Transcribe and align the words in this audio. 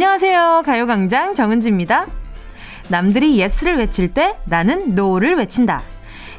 안녕하세요. 0.00 0.62
가요광장 0.64 1.34
정은지입니다. 1.34 2.06
남들이 2.88 3.38
yes를 3.38 3.76
외칠 3.76 4.14
때 4.14 4.34
나는 4.46 4.94
no를 4.94 5.36
외친다. 5.36 5.82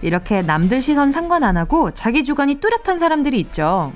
이렇게 0.01 0.41
남들 0.41 0.81
시선 0.81 1.11
상관 1.11 1.43
안 1.43 1.57
하고 1.57 1.91
자기 1.91 2.23
주관이 2.23 2.55
뚜렷한 2.55 2.97
사람들이 2.97 3.39
있죠. 3.41 3.93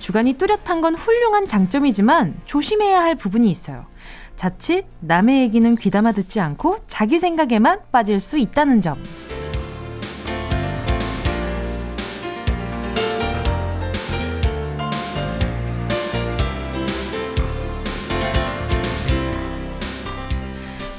주관이 0.00 0.32
뚜렷한 0.32 0.80
건 0.80 0.96
훌륭한 0.96 1.46
장점이지만 1.46 2.34
조심해야 2.46 3.00
할 3.00 3.14
부분이 3.14 3.48
있어요. 3.48 3.86
자칫 4.34 4.86
남의 4.98 5.40
얘기는 5.42 5.76
귀담아 5.76 6.10
듣지 6.10 6.40
않고 6.40 6.78
자기 6.88 7.20
생각에만 7.20 7.82
빠질 7.92 8.18
수 8.18 8.38
있다는 8.38 8.80
점. 8.80 9.00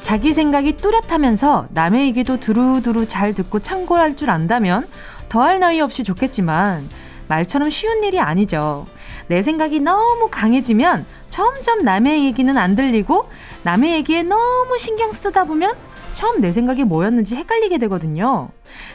자기 0.07 0.33
생각이 0.33 0.77
뚜렷하면서 0.77 1.67
남의 1.71 2.07
얘기도 2.07 2.39
두루두루 2.39 3.07
잘 3.07 3.33
듣고 3.33 3.59
참고할 3.59 4.15
줄 4.15 4.29
안다면 4.29 4.87
더할 5.27 5.59
나위 5.59 5.81
없이 5.81 6.05
좋겠지만 6.05 6.87
말처럼 7.27 7.69
쉬운 7.69 8.05
일이 8.05 8.17
아니죠. 8.17 8.87
내 9.27 9.41
생각이 9.41 9.81
너무 9.81 10.29
강해지면 10.31 11.05
점점 11.27 11.79
남의 11.79 12.23
얘기는 12.23 12.57
안 12.57 12.77
들리고 12.77 13.27
남의 13.63 13.95
얘기에 13.95 14.23
너무 14.23 14.77
신경 14.77 15.11
쓰다 15.11 15.43
보면 15.43 15.73
처음 16.13 16.39
내 16.39 16.53
생각이 16.53 16.85
뭐였는지 16.85 17.35
헷갈리게 17.35 17.77
되거든요. 17.77 18.47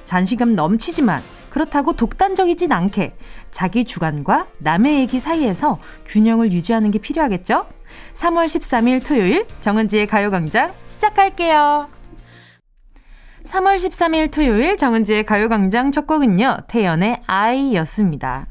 잔시감 0.07 0.55
넘치지만 0.55 1.21
그렇다고 1.51 1.93
독단적이진 1.93 2.73
않게 2.73 3.15
자기 3.51 3.85
주관과 3.85 4.47
남의 4.61 5.01
얘기 5.01 5.21
사이에서 5.21 5.79
균형을 6.07 6.53
유지하는 6.53 6.91
게 6.91 6.99
필요하겠죠? 6.99 7.67
3월 8.15 8.47
13일 8.47 9.07
토요일 9.07 9.47
정은지의 9.61 10.07
가요광장 10.07 10.73
시작할게요. 11.03 11.89
3월 13.45 13.77
13일 13.77 14.31
토요일 14.31 14.77
정은지의 14.77 15.25
가요광장 15.25 15.91
첫 15.91 16.07
곡은요, 16.07 16.59
태연의 16.69 17.23
아이였습니다. 17.27 18.47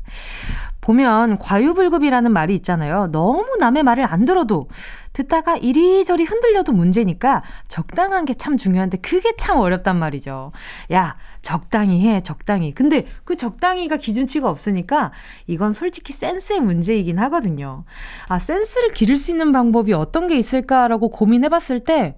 보면 0.81 1.37
과유불급이라는 1.37 2.31
말이 2.31 2.55
있잖아요. 2.55 3.07
너무 3.11 3.55
남의 3.59 3.83
말을 3.83 4.03
안 4.05 4.25
들어도 4.25 4.67
듣다가 5.13 5.57
이리저리 5.57 6.23
흔들려도 6.23 6.71
문제니까 6.71 7.43
적당한 7.67 8.25
게 8.25 8.33
참 8.41 8.57
중요한데 8.57 8.97
그게 8.97 9.35
참 9.37 9.57
어렵단 9.59 9.99
말이죠. 9.99 10.51
야, 10.91 11.15
적당히 11.43 12.07
해, 12.07 12.21
적당히. 12.21 12.73
근데 12.73 13.05
그 13.23 13.35
적당히가 13.35 13.97
기준치가 13.97 14.49
없으니까 14.49 15.11
이건 15.45 15.73
솔직히 15.73 16.11
센스의 16.13 16.59
문제이긴 16.61 17.19
하거든요. 17.19 17.83
아, 18.29 18.39
센스를 18.39 18.93
기를 18.93 19.17
수 19.17 19.29
있는 19.29 19.51
방법이 19.51 19.93
어떤 19.93 20.27
게 20.27 20.37
있을까라고 20.37 21.09
고민해 21.09 21.49
봤을 21.49 21.81
때 21.81 22.15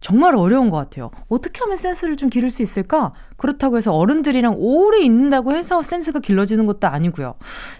정말 0.00 0.36
어려운 0.36 0.70
것 0.70 0.76
같아요. 0.76 1.10
어떻게 1.28 1.60
하면 1.60 1.76
센스를 1.76 2.16
좀 2.16 2.28
기를 2.28 2.50
수 2.50 2.62
있을까? 2.62 3.12
그렇다고 3.36 3.76
해서 3.76 3.92
어른들이랑 3.92 4.54
오래 4.58 5.00
있는다고 5.00 5.54
해서 5.54 5.82
센스가 5.82 6.20
길러지는 6.20 6.66
것도 6.66 6.86
아니고요. 6.86 7.34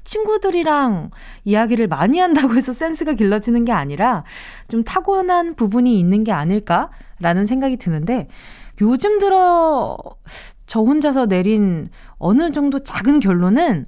친구들이랑 0.05 1.11
이야기를 1.45 1.89
많이 1.89 2.19
한다고 2.19 2.55
해서 2.55 2.73
센스가 2.73 3.13
길러지는 3.13 3.65
게 3.65 3.73
아니라 3.73 4.25
좀 4.69 4.83
타고난 4.83 5.55
부분이 5.55 5.99
있는 5.99 6.25
게 6.25 6.33
아닐까라는 6.33 7.47
생각이 7.47 7.77
드는데 7.77 8.29
요즘 8.81 9.19
들어 9.19 9.97
저 10.67 10.81
혼자서 10.81 11.27
내린 11.27 11.91
어느 12.19 12.51
정도 12.51 12.79
작은 12.79 13.21
결론은 13.21 13.87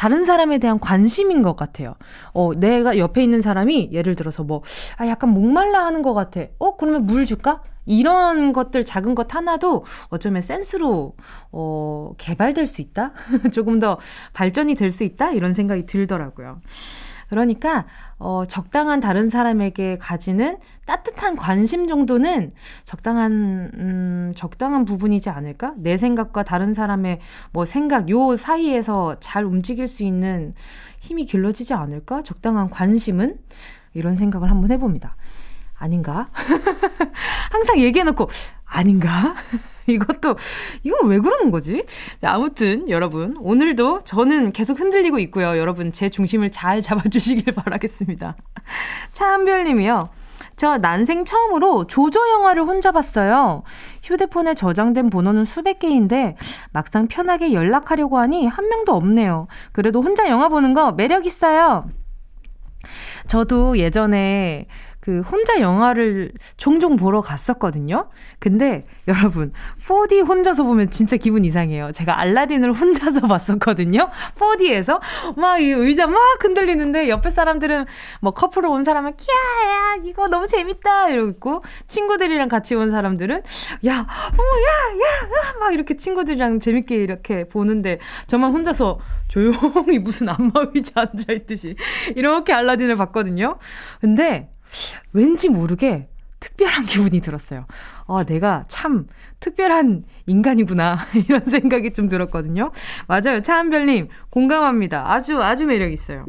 다른 0.00 0.24
사람에 0.24 0.56
대한 0.56 0.78
관심인 0.80 1.42
것 1.42 1.56
같아요. 1.56 1.94
어, 2.32 2.54
내가 2.54 2.96
옆에 2.96 3.22
있는 3.22 3.42
사람이 3.42 3.90
예를 3.92 4.14
들어서 4.16 4.42
뭐, 4.42 4.62
아, 4.96 5.06
약간 5.06 5.28
목말라 5.28 5.84
하는 5.84 6.00
것 6.00 6.14
같아. 6.14 6.40
어, 6.58 6.78
그러면 6.78 7.04
물 7.04 7.26
줄까? 7.26 7.60
이런 7.84 8.54
것들 8.54 8.86
작은 8.86 9.14
것 9.14 9.34
하나도 9.34 9.84
어쩌면 10.08 10.40
센스로, 10.40 11.16
어, 11.52 12.12
개발될 12.16 12.66
수 12.66 12.80
있다? 12.80 13.12
조금 13.52 13.78
더 13.78 13.98
발전이 14.32 14.74
될 14.74 14.90
수 14.90 15.04
있다? 15.04 15.32
이런 15.32 15.52
생각이 15.52 15.84
들더라고요. 15.84 16.62
그러니까 17.30 17.86
어, 18.18 18.42
적당한 18.46 18.98
다른 18.98 19.30
사람에게 19.30 19.98
가지는 19.98 20.58
따뜻한 20.84 21.36
관심 21.36 21.86
정도는 21.86 22.52
적당한 22.84 23.32
음, 23.72 24.32
적당한 24.34 24.84
부분이지 24.84 25.30
않을까? 25.30 25.74
내 25.76 25.96
생각과 25.96 26.42
다른 26.42 26.74
사람의 26.74 27.20
뭐 27.52 27.64
생각 27.64 28.10
요 28.10 28.34
사이에서 28.34 29.20
잘 29.20 29.44
움직일 29.44 29.86
수 29.86 30.02
있는 30.02 30.54
힘이 30.98 31.24
길러지지 31.24 31.72
않을까? 31.72 32.22
적당한 32.22 32.68
관심은 32.68 33.38
이런 33.94 34.16
생각을 34.16 34.50
한번 34.50 34.72
해봅니다. 34.72 35.16
아닌가? 35.78 36.28
항상 37.52 37.78
얘기해놓고 37.78 38.28
아닌가? 38.66 39.34
이것도, 39.88 40.36
이건 40.82 41.08
왜 41.08 41.18
그러는 41.18 41.50
거지? 41.50 41.84
아무튼, 42.22 42.88
여러분, 42.88 43.34
오늘도 43.38 44.00
저는 44.00 44.52
계속 44.52 44.78
흔들리고 44.80 45.18
있고요. 45.20 45.58
여러분, 45.58 45.92
제 45.92 46.08
중심을 46.08 46.50
잘 46.50 46.82
잡아주시길 46.82 47.52
바라겠습니다. 47.54 48.36
차한별 49.12 49.64
님이요. 49.64 50.10
저 50.56 50.76
난생 50.76 51.24
처음으로 51.24 51.86
조조 51.86 52.20
영화를 52.28 52.64
혼자 52.64 52.92
봤어요. 52.92 53.62
휴대폰에 54.02 54.52
저장된 54.52 55.08
번호는 55.08 55.46
수백 55.46 55.78
개인데 55.78 56.36
막상 56.70 57.08
편하게 57.08 57.54
연락하려고 57.54 58.18
하니 58.18 58.46
한 58.46 58.68
명도 58.68 58.92
없네요. 58.92 59.46
그래도 59.72 60.02
혼자 60.02 60.28
영화 60.28 60.48
보는 60.48 60.74
거 60.74 60.92
매력 60.92 61.24
있어요. 61.24 61.82
저도 63.26 63.78
예전에 63.78 64.66
그 65.00 65.20
혼자 65.22 65.60
영화를 65.60 66.32
종종 66.56 66.96
보러 66.96 67.20
갔었거든요. 67.20 68.08
근데 68.38 68.80
여러분 69.08 69.52
4D 69.86 70.26
혼자서 70.26 70.64
보면 70.64 70.90
진짜 70.90 71.16
기분 71.16 71.44
이상해요. 71.44 71.92
제가 71.92 72.18
알라딘을 72.20 72.72
혼자서 72.72 73.20
봤었거든요. 73.28 74.08
4D에서 74.38 75.00
막 75.36 75.60
이 75.60 75.64
의자 75.70 76.06
막 76.06 76.18
흔들리는데 76.42 77.08
옆에 77.08 77.28
사람들은 77.28 77.84
뭐 78.20 78.32
커플로 78.32 78.70
온 78.70 78.84
사람은 78.84 79.14
키야야 79.16 79.96
이거 80.04 80.28
너무 80.28 80.46
재밌다 80.46 81.10
이러고 81.10 81.30
있고 81.30 81.64
친구들이랑 81.88 82.48
같이 82.48 82.74
온 82.74 82.90
사람들은 82.90 83.42
야 83.86 84.06
어야야막 84.38 85.58
막 85.60 85.74
이렇게 85.74 85.96
친구들이랑 85.96 86.60
재밌게 86.60 86.94
이렇게 86.94 87.44
보는데 87.48 87.98
저만 88.26 88.52
혼자서 88.52 89.00
조용히 89.28 89.98
무슨 89.98 90.28
안마 90.30 90.50
의자 90.74 91.00
앉아 91.02 91.32
있듯이 91.32 91.76
이렇게 92.16 92.52
알라딘을 92.52 92.96
봤거든요. 92.96 93.58
근데 94.00 94.50
왠지 95.12 95.48
모르게 95.48 96.08
특별한 96.40 96.86
기분이 96.86 97.20
들었어요. 97.20 97.66
아, 98.06 98.24
내가 98.24 98.64
참 98.68 99.06
특별한 99.40 100.04
인간이구나. 100.26 100.98
이런 101.28 101.44
생각이 101.44 101.92
좀 101.92 102.08
들었거든요. 102.08 102.72
맞아요. 103.06 103.42
차한별님, 103.42 104.08
공감합니다. 104.30 105.12
아주, 105.12 105.40
아주 105.42 105.66
매력있어요. 105.66 106.26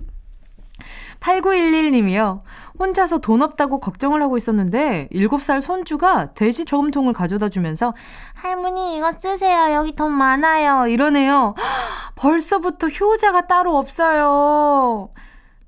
8911님이요. 1.22 2.42
혼자서 2.80 3.20
돈 3.20 3.44
없다고 3.44 3.80
걱정을 3.80 4.24
하고 4.24 4.38
있었는데 4.38 5.08
7살 5.12 5.62
손주가 5.62 6.34
돼지 6.34 6.66
저금통을 6.66 7.14
가져다 7.14 7.50
주면서 7.50 7.94
할머니 8.34 8.98
이거 8.98 9.12
쓰세요. 9.12 9.74
여기 9.76 9.96
돈 9.96 10.12
많아요. 10.12 10.88
이러네요. 10.88 11.54
벌써부터 12.16 12.88
효자가 12.88 13.46
따로 13.46 13.78
없어요. 13.78 15.10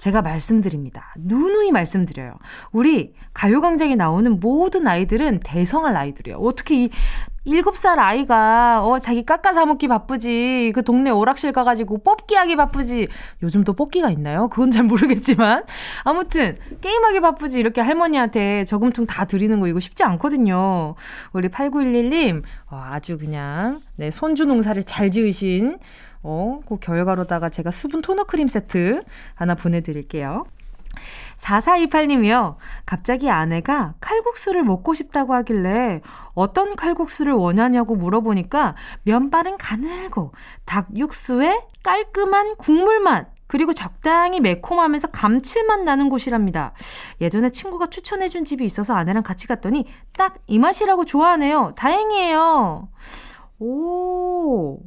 제가 0.04 0.22
말씀드립니다. 0.22 1.14
누누이 1.18 1.72
말씀드려요. 1.72 2.34
우리 2.74 3.14
가요광장에 3.34 3.96
나오는 3.96 4.38
모든 4.38 4.86
아이들은 4.86 5.40
대성할 5.46 5.96
아이들이에요. 5.96 6.40
어떻게 6.40 6.76
이 6.84 6.90
7살 7.46 8.00
아이가, 8.00 8.86
어, 8.86 9.00
자기 9.00 9.26
깎아 9.26 9.54
사먹기 9.54 9.88
바쁘지. 9.88 10.74
그 10.76 10.84
동네 10.84 11.10
오락실 11.10 11.54
가가지고 11.54 12.04
뽑기 12.04 12.36
하기 12.36 12.58
바쁘지. 12.58 13.08
요즘 13.44 13.64
도 13.64 13.72
뽑기가 13.72 14.10
있나요? 14.10 14.50
그건 14.50 14.72
잘 14.72 14.84
모르겠지만. 14.84 15.64
아무튼, 16.04 16.58
게임하기 16.82 17.22
바쁘지. 17.22 17.60
이렇게 17.60 17.80
할머니한테 17.80 18.66
저금통 18.66 19.06
다 19.06 19.24
드리는 19.24 19.58
거 19.62 19.70
이거 19.70 19.80
쉽지 19.80 20.04
않거든요. 20.04 20.96
우리 21.32 21.48
8911님, 21.48 22.44
어, 22.70 22.82
아주 22.92 23.18
그냥, 23.18 23.80
네, 23.96 24.12
손주 24.12 24.44
농사를 24.44 24.84
잘 24.84 25.12
지으신 25.12 25.78
어, 26.24 26.60
그 26.68 26.78
결과로다가 26.80 27.50
제가 27.50 27.72
수분 27.72 28.02
토너 28.02 28.24
크림 28.24 28.48
세트 28.48 29.04
하나 29.36 29.56
보내드릴게요. 29.56 30.46
4428님이요. 31.38 32.56
갑자기 32.86 33.30
아내가 33.30 33.96
칼국수를 34.00 34.64
먹고 34.64 34.94
싶다고 34.94 35.34
하길래 35.34 36.02
어떤 36.34 36.76
칼국수를 36.76 37.34
원하냐고 37.34 37.96
물어보니까 37.96 38.76
면발은 39.04 39.58
가늘고 39.58 40.32
닭 40.66 40.96
육수에 40.96 41.62
깔끔한 41.84 42.56
국물 42.58 43.00
맛 43.00 43.34
그리고 43.48 43.74
적당히 43.74 44.40
매콤하면서 44.40 45.10
감칠맛 45.10 45.82
나는 45.82 46.10
곳이랍니다. 46.10 46.74
예전에 47.22 47.50
친구가 47.50 47.88
추천해준 47.88 48.46
집이 48.46 48.64
있어서 48.66 48.96
아내랑 48.96 49.24
같이 49.24 49.48
갔더니 49.48 49.86
딱 50.18 50.38
이 50.48 50.60
맛이라고 50.60 51.06
좋아하네요. 51.06 51.74
다행이에요. 51.76 52.88
오, 53.60 54.80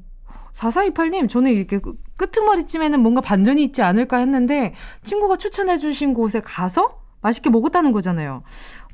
4428님, 0.56 1.28
저는 1.28 1.52
이렇게 1.52 1.80
끄트머리쯤에는 2.16 3.00
뭔가 3.00 3.20
반전이 3.20 3.62
있지 3.62 3.82
않을까 3.82 4.18
했는데, 4.18 4.74
친구가 5.04 5.36
추천해주신 5.36 6.14
곳에 6.14 6.40
가서 6.40 7.00
맛있게 7.20 7.50
먹었다는 7.50 7.92
거잖아요. 7.92 8.42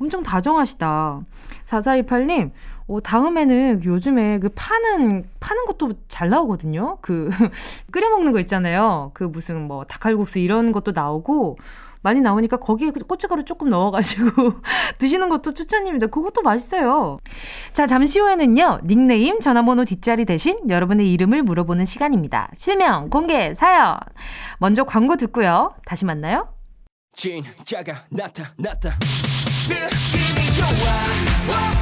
엄청 0.00 0.22
다정하시다. 0.22 1.20
4428님, 1.66 2.50
어, 2.88 3.00
다음에는 3.00 3.84
요즘에 3.84 4.40
그 4.40 4.48
파는, 4.54 5.24
파는 5.38 5.66
것도 5.66 5.92
잘 6.08 6.28
나오거든요. 6.30 6.98
그, 7.00 7.30
끓여 7.92 8.10
먹는 8.10 8.32
거 8.32 8.40
있잖아요. 8.40 9.12
그 9.14 9.24
무슨 9.24 9.66
뭐 9.68 9.84
닭칼국수 9.84 10.40
이런 10.40 10.72
것도 10.72 10.92
나오고, 10.92 11.58
많이 12.02 12.20
나오니까 12.20 12.58
거기에 12.58 12.90
고춧가루 12.90 13.44
조금 13.44 13.70
넣어가지고 13.70 14.54
드시는 14.99 15.28
것도 15.28 15.54
추천입니다. 15.54 16.08
그것도 16.08 16.43
맛있어요. 16.43 17.19
자, 17.72 17.87
잠시 17.87 18.19
후에는요, 18.19 18.81
닉네임, 18.84 19.38
전화번호 19.38 19.84
뒷자리 19.84 20.25
대신 20.25 20.58
여러분의 20.69 21.12
이름을 21.12 21.43
물어보는 21.43 21.84
시간입니다. 21.84 22.50
실명, 22.56 23.08
공개, 23.08 23.54
사연. 23.54 23.99
먼저 24.58 24.84
광고 24.84 25.16
듣고요. 25.16 25.75
다시 25.87 26.04
만나요. 26.04 26.49
진짜가 27.14 28.05
나타났다. 28.10 28.98
느낌이 29.69 30.52
좋아. 30.56 31.81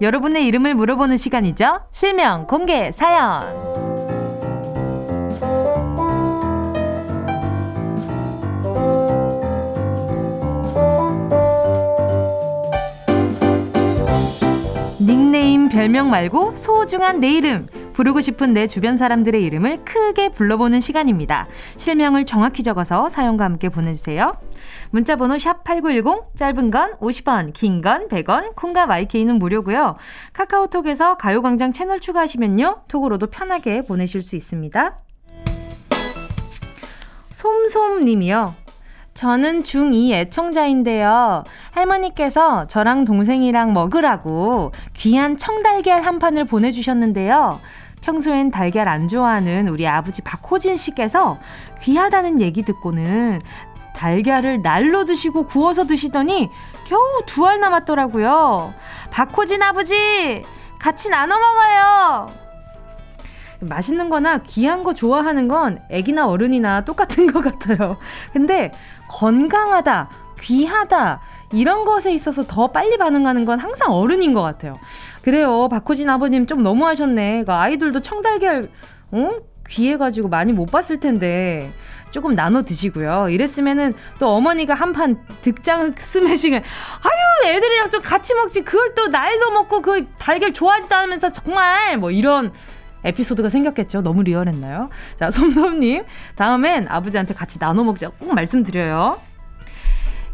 여러분의 0.00 0.46
이름을 0.46 0.74
물어보는 0.74 1.16
시간이죠. 1.16 1.80
실명 1.90 2.46
공개 2.46 2.92
사연. 2.92 3.46
닉네임 15.00 15.68
별명 15.68 16.10
말고 16.10 16.54
소중한 16.54 17.20
내 17.20 17.30
이름 17.30 17.68
부르고 17.96 18.20
싶은 18.20 18.52
내 18.52 18.66
주변 18.66 18.98
사람들의 18.98 19.42
이름을 19.42 19.84
크게 19.86 20.28
불러보는 20.28 20.80
시간입니다. 20.80 21.46
실명을 21.78 22.26
정확히 22.26 22.62
적어서 22.62 23.08
사연과 23.08 23.44
함께 23.46 23.70
보내주세요. 23.70 24.34
문자번호 24.90 25.36
샵8910, 25.36 26.36
짧은 26.36 26.70
건 26.70 26.92
50원, 26.98 27.54
긴 27.54 27.80
건 27.80 28.08
100원, 28.08 28.54
콩과 28.54 28.86
마이케이는 28.86 29.38
무료고요. 29.38 29.96
카카오톡에서 30.34 31.16
가요광장 31.16 31.72
채널 31.72 31.98
추가하시면요. 31.98 32.82
톡으로도 32.88 33.28
편하게 33.28 33.80
보내실 33.82 34.20
수 34.20 34.36
있습니다. 34.36 34.98
솜솜님이요. 37.32 38.54
저는 39.14 39.62
중2 39.62 40.12
애청자인데요. 40.12 41.44
할머니께서 41.70 42.66
저랑 42.66 43.06
동생이랑 43.06 43.72
먹으라고 43.72 44.72
귀한 44.92 45.38
청달걀 45.38 46.02
한 46.02 46.18
판을 46.18 46.44
보내주셨는데요. 46.44 47.58
평소엔 48.10 48.52
달걀 48.52 48.86
안 48.88 49.08
좋아하는 49.08 49.66
우리 49.66 49.88
아버지 49.88 50.22
박호진 50.22 50.76
씨께서 50.76 51.38
귀하다는 51.82 52.40
얘기 52.40 52.62
듣고는 52.62 53.42
달걀을 53.96 54.62
날로 54.62 55.04
드시고 55.04 55.46
구워서 55.46 55.84
드시더니 55.86 56.48
겨우 56.86 57.00
두 57.26 57.46
알 57.46 57.58
남았더라고요. 57.58 58.72
박호진 59.10 59.60
아버지, 59.60 60.44
같이 60.78 61.08
나눠 61.08 61.36
먹어요! 61.36 62.26
맛있는 63.60 64.08
거나 64.08 64.38
귀한 64.38 64.84
거 64.84 64.94
좋아하는 64.94 65.48
건 65.48 65.80
애기나 65.90 66.28
어른이나 66.28 66.84
똑같은 66.84 67.32
것 67.32 67.42
같아요. 67.42 67.96
근데 68.32 68.70
건강하다, 69.08 70.10
귀하다, 70.38 71.20
이런 71.52 71.84
것에 71.84 72.12
있어서 72.12 72.44
더 72.44 72.68
빨리 72.72 72.96
반응하는 72.98 73.44
건 73.44 73.58
항상 73.60 73.92
어른인 73.92 74.34
것 74.34 74.42
같아요. 74.42 74.74
그래요. 75.22 75.68
박호진 75.68 76.08
아버님 76.08 76.46
좀 76.46 76.62
너무하셨네. 76.62 77.44
그 77.44 77.52
아이들도 77.52 78.00
청달걀, 78.02 78.68
어? 79.12 79.30
귀해 79.68 79.96
가지고 79.96 80.28
많이 80.28 80.52
못 80.52 80.70
봤을 80.70 81.00
텐데. 81.00 81.72
조금 82.10 82.34
나눠 82.34 82.62
드시고요. 82.62 83.28
이랬으면은 83.30 83.92
또 84.18 84.28
어머니가 84.28 84.74
한 84.74 84.92
판 84.92 85.18
득장 85.42 85.92
스매싱을 85.98 86.58
아유 86.62 87.50
애들이랑 87.52 87.90
좀 87.90 88.00
같이 88.00 88.32
먹지 88.34 88.62
그걸 88.62 88.94
또 88.94 89.08
날도 89.08 89.50
먹고 89.50 89.82
그 89.82 90.06
달걀 90.16 90.52
좋아하지도 90.54 90.94
않으면서 90.94 91.32
정말 91.32 91.98
뭐 91.98 92.10
이런 92.12 92.52
에피소드가 93.04 93.48
생겼겠죠. 93.50 94.02
너무 94.02 94.22
리얼했나요? 94.22 94.88
자, 95.18 95.30
솜솜님 95.32 96.04
다음엔 96.36 96.86
아버지한테 96.88 97.34
같이 97.34 97.58
나눠 97.58 97.84
먹자 97.84 98.08
꼭 98.08 98.32
말씀드려요. 98.34 99.18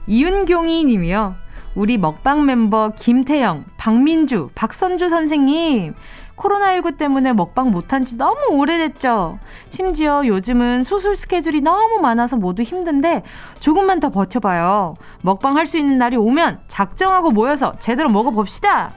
이은경이 0.06 0.84
님이요. 0.84 1.36
우리 1.74 1.96
먹방 1.96 2.44
멤버 2.44 2.90
김태영, 2.96 3.64
박민주, 3.76 4.50
박선주 4.54 5.08
선생님. 5.08 5.94
코로나19 6.36 6.96
때문에 6.98 7.32
먹방 7.32 7.70
못한 7.70 8.04
지 8.04 8.16
너무 8.16 8.56
오래됐죠. 8.58 9.38
심지어 9.68 10.26
요즘은 10.26 10.82
수술 10.82 11.14
스케줄이 11.14 11.60
너무 11.60 12.00
많아서 12.00 12.36
모두 12.36 12.62
힘든데 12.62 13.22
조금만 13.60 14.00
더 14.00 14.10
버텨봐요. 14.10 14.94
먹방 15.22 15.56
할 15.56 15.66
수 15.66 15.78
있는 15.78 15.98
날이 15.98 16.16
오면 16.16 16.60
작정하고 16.66 17.30
모여서 17.30 17.72
제대로 17.78 18.08
먹어봅시다. 18.08 18.92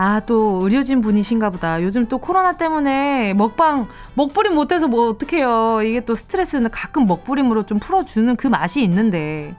아, 0.00 0.20
또 0.20 0.60
의료진 0.62 1.00
분이신가 1.00 1.50
보다. 1.50 1.82
요즘 1.82 2.06
또 2.06 2.18
코로나 2.18 2.56
때문에 2.56 3.34
먹방, 3.34 3.88
먹부림 4.14 4.54
못해서 4.54 4.86
뭐 4.86 5.08
어떡해요. 5.08 5.82
이게 5.82 6.00
또 6.04 6.14
스트레스는 6.14 6.70
가끔 6.70 7.04
먹부림으로 7.06 7.66
좀 7.66 7.80
풀어주는 7.80 8.36
그 8.36 8.46
맛이 8.46 8.80
있는데. 8.84 9.56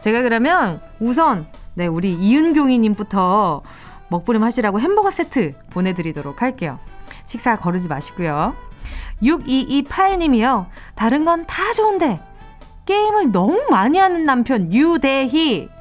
제가 0.00 0.22
그러면 0.22 0.80
우선, 1.00 1.46
네, 1.74 1.86
우리 1.86 2.12
이은경이님부터 2.14 3.60
먹부림 4.08 4.42
하시라고 4.42 4.80
햄버거 4.80 5.10
세트 5.10 5.52
보내드리도록 5.68 6.40
할게요. 6.40 6.78
식사 7.26 7.56
거르지 7.58 7.86
마시고요. 7.86 8.54
6228님이요. 9.22 10.64
다른 10.94 11.26
건 11.26 11.44
다 11.46 11.72
좋은데, 11.74 12.22
게임을 12.86 13.32
너무 13.32 13.66
많이 13.68 13.98
하는 13.98 14.24
남편, 14.24 14.72
유대희. 14.72 15.73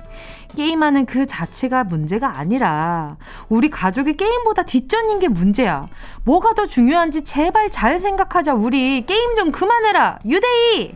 게임하는 0.56 1.06
그 1.06 1.26
자체가 1.26 1.84
문제가 1.84 2.38
아니라 2.38 3.18
우리 3.50 3.70
가족이 3.70 4.18
게임보다 4.18 4.64
뒷전인 4.64 5.20
게 5.20 5.28
문제야. 5.28 5.88
뭐가 6.26 6.54
더 6.54 6.66
중요한지 6.66 7.24
제발 7.24 7.70
잘 7.70 8.00
생각하자. 8.00 8.54
우리 8.54 9.06
게임 9.06 9.36
좀 9.36 9.52
그만해라. 9.52 10.20
유대희! 10.26 10.96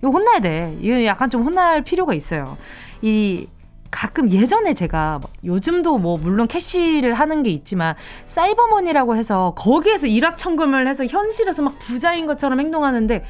이거 0.00 0.10
혼나야 0.10 0.40
돼. 0.40 0.76
이거 0.80 1.04
약간 1.04 1.30
좀 1.30 1.42
혼날 1.42 1.82
필요가 1.82 2.14
있어요. 2.14 2.56
이 3.02 3.48
가끔 3.90 4.30
예전에 4.30 4.74
제가 4.74 5.20
요즘도 5.44 5.98
뭐 5.98 6.18
물론 6.18 6.48
캐시를 6.48 7.14
하는 7.14 7.44
게 7.44 7.50
있지만 7.50 7.94
사이버머니라고 8.26 9.14
해서 9.14 9.54
거기에서 9.56 10.08
일확천금을 10.08 10.88
해서 10.88 11.06
현실에서 11.06 11.62
막 11.62 11.78
부자인 11.78 12.26
것처럼 12.26 12.58
행동하는데 12.58 13.24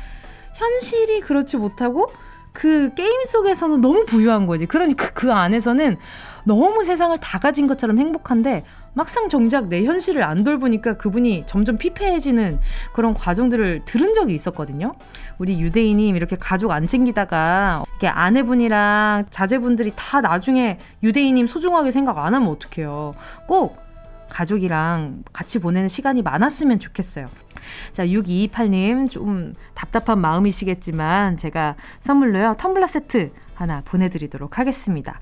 현실이 0.54 1.20
그렇지 1.20 1.58
못하고 1.58 2.06
그 2.54 2.94
게임 2.94 3.24
속에서는 3.24 3.80
너무 3.80 4.06
부유한 4.06 4.46
거지. 4.46 4.64
그러니까 4.64 5.10
그 5.10 5.32
안에서는 5.32 5.98
너무 6.44 6.84
세상을 6.84 7.18
다 7.18 7.38
가진 7.38 7.66
것처럼 7.66 7.98
행복한데 7.98 8.64
막상 8.94 9.28
정작 9.28 9.66
내 9.66 9.84
현실을 9.84 10.22
안 10.22 10.44
돌보니까 10.44 10.96
그분이 10.96 11.44
점점 11.46 11.76
피폐해지는 11.76 12.60
그런 12.92 13.12
과정들을 13.12 13.82
들은 13.84 14.14
적이 14.14 14.34
있었거든요. 14.34 14.92
우리 15.38 15.58
유대인님 15.60 16.14
이렇게 16.14 16.36
가족 16.36 16.70
안 16.70 16.86
챙기다가 16.86 17.82
이렇게 17.88 18.06
아내분이랑 18.06 19.24
자제분들이 19.30 19.92
다 19.96 20.20
나중에 20.20 20.78
유대인님 21.02 21.48
소중하게 21.48 21.90
생각 21.90 22.18
안 22.18 22.34
하면 22.34 22.48
어떡해요. 22.50 23.14
꼭 23.48 23.78
가족이랑 24.30 25.24
같이 25.32 25.58
보내는 25.58 25.88
시간이 25.88 26.22
많았으면 26.22 26.78
좋겠어요. 26.78 27.26
자, 27.92 28.06
6228님, 28.06 29.10
좀 29.10 29.54
답답한 29.74 30.20
마음이시겠지만, 30.20 31.36
제가 31.36 31.76
선물로요, 32.00 32.54
텀블러 32.58 32.86
세트 32.86 33.32
하나 33.54 33.82
보내드리도록 33.84 34.58
하겠습니다. 34.58 35.18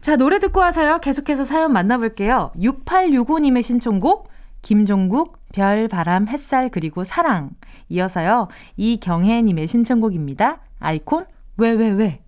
자, 0.00 0.16
노래 0.16 0.38
듣고 0.38 0.60
와서요, 0.60 0.98
계속해서 1.00 1.44
사연 1.44 1.72
만나볼게요. 1.72 2.52
6865님의 2.56 3.62
신청곡, 3.62 4.28
김종국, 4.62 5.38
별, 5.52 5.88
바람, 5.88 6.28
햇살, 6.28 6.68
그리고 6.68 7.04
사랑. 7.04 7.50
이어서요, 7.88 8.48
이경혜님의 8.76 9.66
신청곡입니다. 9.66 10.60
아이콘, 10.78 11.26
왜, 11.56 11.72
왜, 11.72 11.90
왜. 11.90 12.20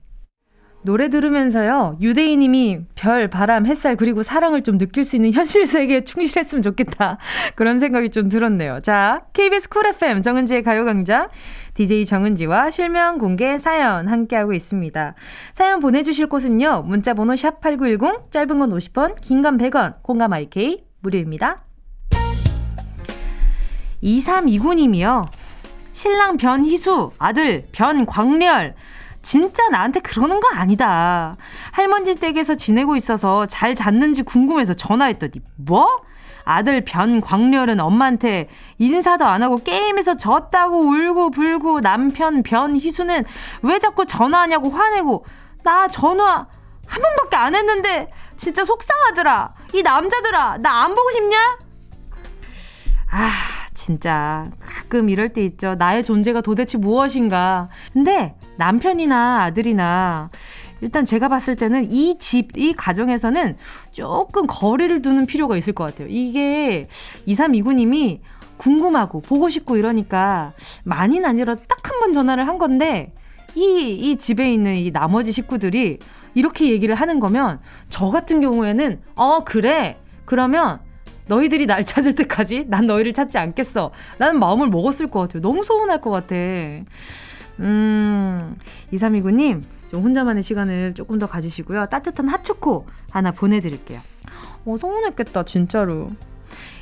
노래 0.83 1.11
들으면서요, 1.11 1.99
유대인님이 2.01 2.81
별, 2.95 3.29
바람, 3.29 3.67
햇살, 3.67 3.97
그리고 3.97 4.23
사랑을 4.23 4.63
좀 4.63 4.79
느낄 4.79 5.05
수 5.05 5.15
있는 5.17 5.33
현실 5.33 5.67
세계에 5.67 6.05
충실했으면 6.05 6.63
좋겠다. 6.63 7.19
그런 7.55 7.79
생각이 7.79 8.09
좀 8.09 8.29
들었네요. 8.31 8.81
자, 8.81 9.23
KBS 9.35 9.69
쿨 9.69 9.87
FM 9.87 10.23
정은지의 10.23 10.63
가요광장. 10.63 11.29
DJ 11.75 12.05
정은지와 12.07 12.71
실명 12.71 13.19
공개 13.19 13.59
사연 13.59 14.09
함께하고 14.09 14.55
있습니다. 14.55 15.15
사연 15.53 15.81
보내주실 15.81 16.27
곳은요, 16.29 16.85
문자번호 16.87 17.35
샵8910, 17.35 18.31
짧은 18.31 18.59
건 18.59 18.71
50원, 18.71 19.21
긴 19.21 19.43
건 19.43 19.59
100원, 19.59 20.03
공감 20.03 20.33
IK, 20.33 20.85
무료입니다. 21.01 21.63
2329님이요. 24.03 25.23
신랑 25.93 26.39
변희수, 26.39 27.11
아들 27.19 27.67
변광렬, 27.73 28.75
진짜 29.23 29.69
나한테 29.69 30.01
그러는 30.01 30.41
거 30.41 30.49
아니다. 30.55 31.37
할머니 31.73 32.15
댁에서 32.15 32.55
지내고 32.55 32.97
있어서 32.97 33.47
잘 33.47 33.75
잤는지 33.75 34.23
궁금해서 34.23 34.75
전화했더니 34.75 35.33
뭐? 35.57 36.03
아들 36.45 36.85
변광렬은 36.85 37.81
엄마한테 37.81 38.49
인사도 38.79 39.27
안 39.27 39.43
하고 39.43 39.57
게임에서 39.57 40.17
졌다고 40.17 40.81
울고 40.81 41.31
불고 41.31 41.81
남편 41.81 42.43
변희수는 42.43 43.25
왜 43.63 43.79
자꾸 43.79 44.07
전화하냐고 44.07 44.71
화내고 44.71 45.25
나 45.63 45.87
전화 45.89 46.47
한 46.87 47.03
번밖에 47.03 47.37
안 47.37 47.55
했는데 47.55 48.11
진짜 48.37 48.65
속상하더라. 48.65 49.55
이 49.75 49.83
남자들아 49.83 50.59
나 50.59 50.83
안 50.83 50.95
보고 50.95 51.11
싶냐? 51.13 51.37
아 53.13 53.31
진짜 53.75 54.51
가끔 54.61 55.09
이럴 55.11 55.33
때 55.33 55.45
있죠. 55.45 55.75
나의 55.75 56.05
존재가 56.05 56.41
도대체 56.41 56.79
무엇인가. 56.79 57.69
근데 57.93 58.35
남편이나 58.61 59.43
아들이나 59.45 60.31
일단 60.83 61.05
제가 61.05 61.29
봤을 61.29 61.57
때는 61.57 61.91
이 61.91 62.17
집, 62.19 62.57
이 62.57 62.73
가정에서는 62.75 63.57
조금 63.93 64.47
거리를 64.47 65.03
두는 65.03 65.27
필요가 65.27 65.57
있을 65.57 65.73
것 65.73 65.85
같아요. 65.85 66.09
이게 66.11 66.87
2329님이 67.27 68.21
궁금하고 68.57 69.21
보고 69.23 69.49
싶고 69.51 69.77
이러니까 69.77 70.53
많이는 70.85 71.29
아니라 71.29 71.55
딱 71.55 71.81
한 71.91 72.01
번 72.01 72.13
전화를 72.15 72.47
한 72.49 72.57
건데 72.57 73.13
이, 73.55 73.91
이 74.01 74.17
집에 74.17 74.51
있는 74.55 74.75
이 74.77 74.91
나머지 74.91 75.33
식구들이 75.33 75.99
이렇게 76.35 76.71
얘기를 76.71 76.95
하는 76.95 77.21
거면 77.21 77.61
저 77.91 78.07
같은 78.07 78.41
경우에는 78.41 79.01
어, 79.17 79.45
그래. 79.45 79.99
그러면 80.25 80.81
너희들이 81.27 81.67
날 81.67 81.85
찾을 81.85 82.15
때까지 82.15 82.65
난 82.69 82.87
너희를 82.87 83.13
찾지 83.13 83.37
않겠어. 83.39 83.91
라는 84.19 84.39
마음을 84.39 84.69
먹었을 84.69 85.09
것 85.11 85.21
같아요. 85.21 85.43
너무 85.43 85.63
서운할 85.63 86.01
것 86.01 86.11
같아. 86.11 86.35
음, 87.61 88.57
2329님, 88.93 89.63
좀 89.91 90.03
혼자만의 90.03 90.43
시간을 90.43 90.95
조금 90.95 91.19
더 91.19 91.27
가지시고요. 91.27 91.87
따뜻한 91.87 92.29
핫초코 92.29 92.87
하나 93.11 93.31
보내드릴게요. 93.31 94.01
어, 94.65 94.77
서운했겠다, 94.77 95.45
진짜로. 95.45 96.11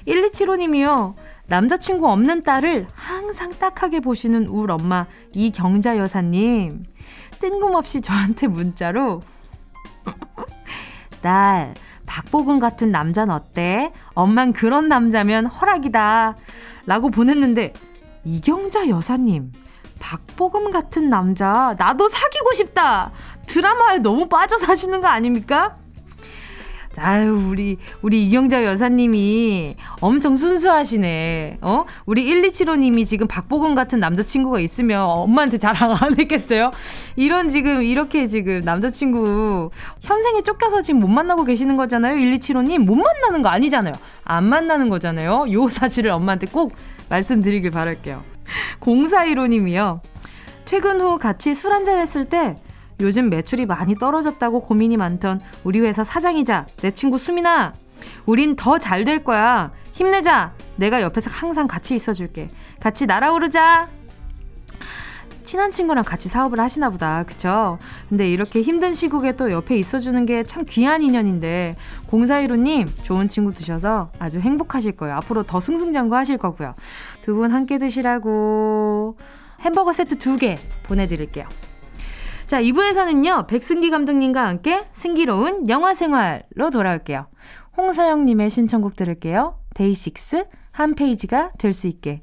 1275님이요. 0.06 1.14
남자친구 1.46 2.08
없는 2.08 2.42
딸을 2.42 2.86
항상 2.92 3.50
딱하게 3.50 4.00
보시는 4.00 4.48
울 4.48 4.70
엄마 4.70 5.06
이경자 5.32 5.96
여사님. 5.96 6.84
뜬금없이 7.40 8.00
저한테 8.00 8.46
문자로 8.48 9.22
딸, 11.22 11.74
박보근 12.06 12.58
같은 12.58 12.90
남자는 12.90 13.34
어때? 13.34 13.92
엄만 14.14 14.52
그런 14.52 14.88
남자면 14.88 15.46
허락이다. 15.46 16.36
라고 16.86 17.10
보냈는데 17.10 17.72
이경자 18.24 18.88
여사님 18.88 19.52
박보검 19.98 20.70
같은 20.70 21.10
남자 21.10 21.74
나도 21.78 22.08
사귀고 22.08 22.54
싶다. 22.54 23.10
드라마에 23.46 23.98
너무 23.98 24.28
빠져 24.28 24.58
사시는 24.58 25.00
거 25.00 25.08
아닙니까? 25.08 25.76
아유, 27.00 27.48
우리, 27.48 27.78
우리 28.02 28.26
이경자 28.26 28.64
여사님이 28.64 29.76
엄청 30.00 30.36
순수하시네. 30.36 31.58
어? 31.60 31.84
우리 32.06 32.24
1275님이 32.24 33.06
지금 33.06 33.26
박보검 33.28 33.74
같은 33.74 34.00
남자친구가 34.00 34.60
있으면 34.60 35.02
엄마한테 35.02 35.58
자랑 35.58 35.96
안 36.00 36.18
했겠어요? 36.18 36.70
이런 37.16 37.48
지금, 37.48 37.82
이렇게 37.82 38.26
지금 38.26 38.60
남자친구 38.60 39.70
현생에 40.00 40.42
쫓겨서 40.42 40.82
지금 40.82 41.00
못 41.00 41.08
만나고 41.08 41.44
계시는 41.44 41.76
거잖아요. 41.76 42.16
1275님. 42.16 42.78
못 42.78 42.96
만나는 42.96 43.42
거 43.42 43.48
아니잖아요. 43.48 43.94
안 44.24 44.44
만나는 44.44 44.88
거잖아요. 44.88 45.46
요 45.52 45.68
사실을 45.68 46.10
엄마한테 46.10 46.46
꼭 46.46 46.74
말씀드리길 47.08 47.70
바랄게요. 47.70 48.37
0415님이요. 48.80 50.00
퇴근 50.64 51.00
후 51.00 51.18
같이 51.18 51.54
술 51.54 51.72
한잔 51.72 51.98
했을 51.98 52.24
때 52.26 52.56
요즘 53.00 53.30
매출이 53.30 53.66
많이 53.66 53.94
떨어졌다고 53.94 54.60
고민이 54.60 54.96
많던 54.96 55.40
우리 55.64 55.80
회사 55.80 56.04
사장이자 56.04 56.66
내 56.82 56.90
친구 56.90 57.16
수민아. 57.18 57.74
우린 58.26 58.54
더 58.56 58.78
잘 58.78 59.04
될 59.04 59.24
거야. 59.24 59.72
힘내자. 59.92 60.52
내가 60.76 61.02
옆에서 61.02 61.30
항상 61.30 61.66
같이 61.66 61.94
있어줄게. 61.94 62.48
같이 62.80 63.06
날아오르자. 63.06 63.88
친한 65.44 65.72
친구랑 65.72 66.04
같이 66.04 66.28
사업을 66.28 66.60
하시나 66.60 66.90
보다. 66.90 67.24
그쵸? 67.26 67.78
근데 68.10 68.30
이렇게 68.30 68.60
힘든 68.60 68.92
시국에 68.92 69.32
또 69.36 69.50
옆에 69.50 69.78
있어주는 69.78 70.26
게 70.26 70.44
참 70.44 70.64
귀한 70.68 71.00
인연인데 71.02 71.74
0415님 72.10 72.86
좋은 73.02 73.28
친구 73.28 73.54
두셔서 73.54 74.10
아주 74.18 74.40
행복하실 74.40 74.92
거예요. 74.92 75.16
앞으로 75.16 75.44
더 75.44 75.58
승승장구 75.58 76.14
하실 76.14 76.36
거고요. 76.36 76.74
두 77.28 77.34
분 77.34 77.52
함께 77.52 77.76
드시라고 77.78 79.18
햄버거 79.60 79.92
세트 79.92 80.16
두 80.18 80.38
개 80.38 80.56
보내드릴게요. 80.84 81.46
자, 82.46 82.62
2부에서는요, 82.62 83.46
백승기 83.46 83.90
감독님과 83.90 84.46
함께 84.46 84.86
승기로운 84.92 85.68
영화 85.68 85.92
생활로 85.92 86.70
돌아올게요. 86.72 87.26
홍서영님의 87.76 88.48
신청곡 88.48 88.96
들을게요. 88.96 89.58
데이식스 89.74 90.46
한 90.72 90.94
페이지가 90.94 91.52
될 91.58 91.74
수 91.74 91.86
있게. 91.88 92.22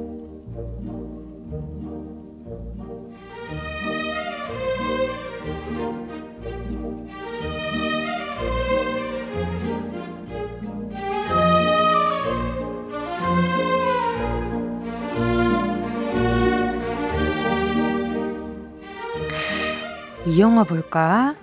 이 20.31 20.39
영화 20.39 20.63
볼까? 20.63 21.35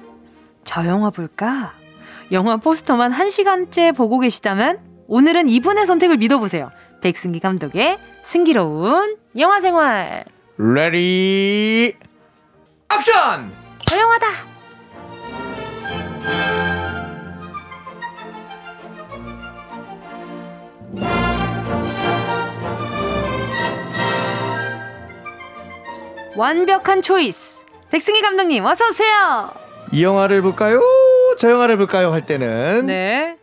저 0.65 0.87
영화 0.87 1.11
볼까? 1.11 1.75
영화 2.33 2.57
포스터만 2.57 3.13
1시간째 3.13 3.95
보고 3.95 4.19
계시다면 4.19 4.81
오늘은 5.09 5.51
이분의 5.51 5.85
선택을 5.85 6.17
믿어보세요. 6.17 6.71
백승기 7.03 7.39
감독의 7.41 7.99
승기로운 8.23 9.19
영화 9.37 9.61
생활. 9.61 10.25
Ready, 10.57 11.93
action! 12.91 13.53
저 13.85 13.99
영화다. 13.99 14.27
완벽한 26.37 27.03
choice. 27.03 27.68
백승기 27.91 28.21
감독님 28.23 28.65
어서 28.65 28.87
오세요. 28.89 29.51
이 29.93 30.03
영화를 30.05 30.43
볼까요? 30.43 30.81
저 31.39 31.51
영화를 31.51 31.77
볼까요? 31.79 32.13
할 32.13 32.27
때는 32.27 32.87
네. 32.87 33.37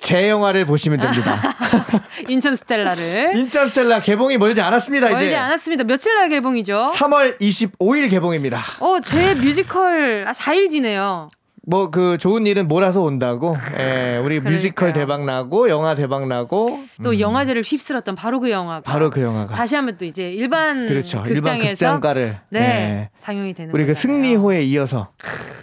제 0.00 0.28
영화를 0.28 0.64
보시면 0.64 1.00
됩니다. 1.00 1.56
인천 2.28 2.54
스텔라를. 2.54 3.36
인천 3.36 3.66
스텔라 3.66 4.00
개봉이 4.00 4.38
멀지 4.38 4.60
않았습니다. 4.60 5.08
멀지 5.08 5.26
이제. 5.26 5.34
않았습니다. 5.36 5.82
며칠 5.84 6.14
날 6.14 6.28
개봉이죠? 6.28 6.88
3월 6.94 7.38
25일 7.40 8.08
개봉입니다. 8.08 8.60
어, 8.78 9.00
제 9.00 9.34
뮤지컬 9.34 10.24
아, 10.28 10.32
4일 10.32 10.70
뒤네요. 10.70 11.28
뭐 11.68 11.90
그 11.90 12.16
좋은 12.18 12.46
일은 12.46 12.66
몰아서 12.66 13.02
온다고. 13.02 13.56
예, 13.78 14.18
우리 14.24 14.40
뮤지컬 14.40 14.92
대박 14.94 15.24
나고 15.26 15.68
영화 15.68 15.94
대박 15.94 16.26
나고 16.26 16.80
또 17.04 17.10
음. 17.10 17.20
영화제를 17.20 17.62
휩쓸었던 17.62 18.14
바로 18.14 18.40
그 18.40 18.50
영화가 18.50 18.80
바로 18.80 19.10
그 19.10 19.20
영화가. 19.20 19.54
다시 19.54 19.74
한번 19.76 19.96
또 19.98 20.04
이제 20.06 20.30
일반 20.32 20.86
그렇죠. 20.86 21.22
일반 21.26 21.58
극장에서 21.58 21.68
극장가를. 21.70 22.38
네, 22.50 22.60
네. 22.60 23.10
상영이 23.16 23.52
되는 23.54 23.74
우리 23.74 23.84
그 23.84 23.92
거잖아요. 23.92 24.00
승리호에 24.22 24.62
이어서 24.64 25.08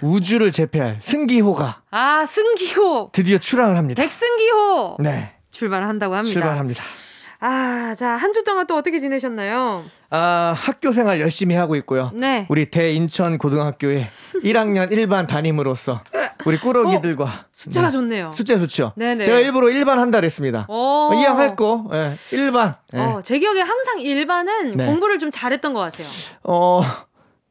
우주를 0.02 0.52
제패할 0.52 1.00
승기호가 1.02 1.82
아 1.90 2.26
승기호 2.26 3.10
드디어 3.12 3.38
출항을 3.40 3.76
합니다. 3.78 4.02
백승기호 4.04 4.98
네. 5.00 5.32
출발을 5.50 5.88
한다고 5.88 6.14
합니다. 6.16 6.32
출발합니다. 6.34 6.84
아, 7.40 7.94
자, 7.96 8.10
한 8.12 8.32
주 8.34 8.44
동안 8.44 8.66
또 8.68 8.76
어떻게 8.76 8.98
지내셨나요? 9.00 9.84
아, 10.10 10.54
학교 10.56 10.92
생활 10.92 11.20
열심히 11.20 11.56
하고 11.56 11.76
있고요. 11.78 12.12
네. 12.14 12.46
우리 12.50 12.70
대인천 12.70 13.38
고등학교에 13.38 14.08
1학년 14.44 14.92
1반 14.92 15.28
담임으로서 15.28 16.02
우리 16.46 16.58
꾸러기들과 16.58 17.46
숫자가 17.52 17.88
네. 17.88 17.92
좋네요. 17.92 18.32
숫자 18.34 18.58
좋죠. 18.60 18.94
네네. 18.96 19.24
제가 19.24 19.40
일부러 19.40 19.68
1반 19.68 19.96
한다 19.98 20.20
그랬습니다. 20.20 20.66
오. 20.70 21.12
이왕 21.14 21.38
할 21.40 21.56
거 21.56 21.88
예, 21.94 22.12
1반. 22.38 22.76
예. 22.94 23.00
어, 23.00 23.22
제 23.24 23.40
기억에 23.40 23.62
항상 23.62 24.02
일반은 24.02 24.76
네. 24.76 24.86
공부를 24.86 25.20
좀 25.20 25.32
잘했던 25.32 25.74
것 25.74 25.80
같아요. 25.80 26.08
어, 26.44 26.82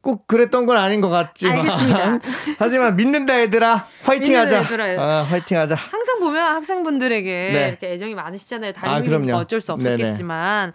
꼭 0.01 0.27
그랬던 0.27 0.65
건 0.67 0.77
아닌 0.77 1.01
것 1.01 1.09
같지만. 1.09 1.57
알겠습니다. 1.59 2.19
하지만 2.59 2.95
믿는다 2.95 3.41
얘들아. 3.41 3.85
화이팅 4.03 4.37
하자. 4.37 4.59
얘들아. 4.63 4.85
아, 5.01 5.23
화이팅 5.23 5.57
하자. 5.57 5.73
항상 5.75 6.19
보면 6.19 6.45
학생분들에게 6.55 7.49
네. 7.53 7.67
이렇게 7.69 7.93
애정이 7.93 8.13
많으시잖아요. 8.13 8.73
아, 8.81 9.01
그럼요. 9.01 9.25
뭐 9.31 9.39
어쩔 9.39 9.59
수 9.59 9.71
없었겠지만. 9.73 10.73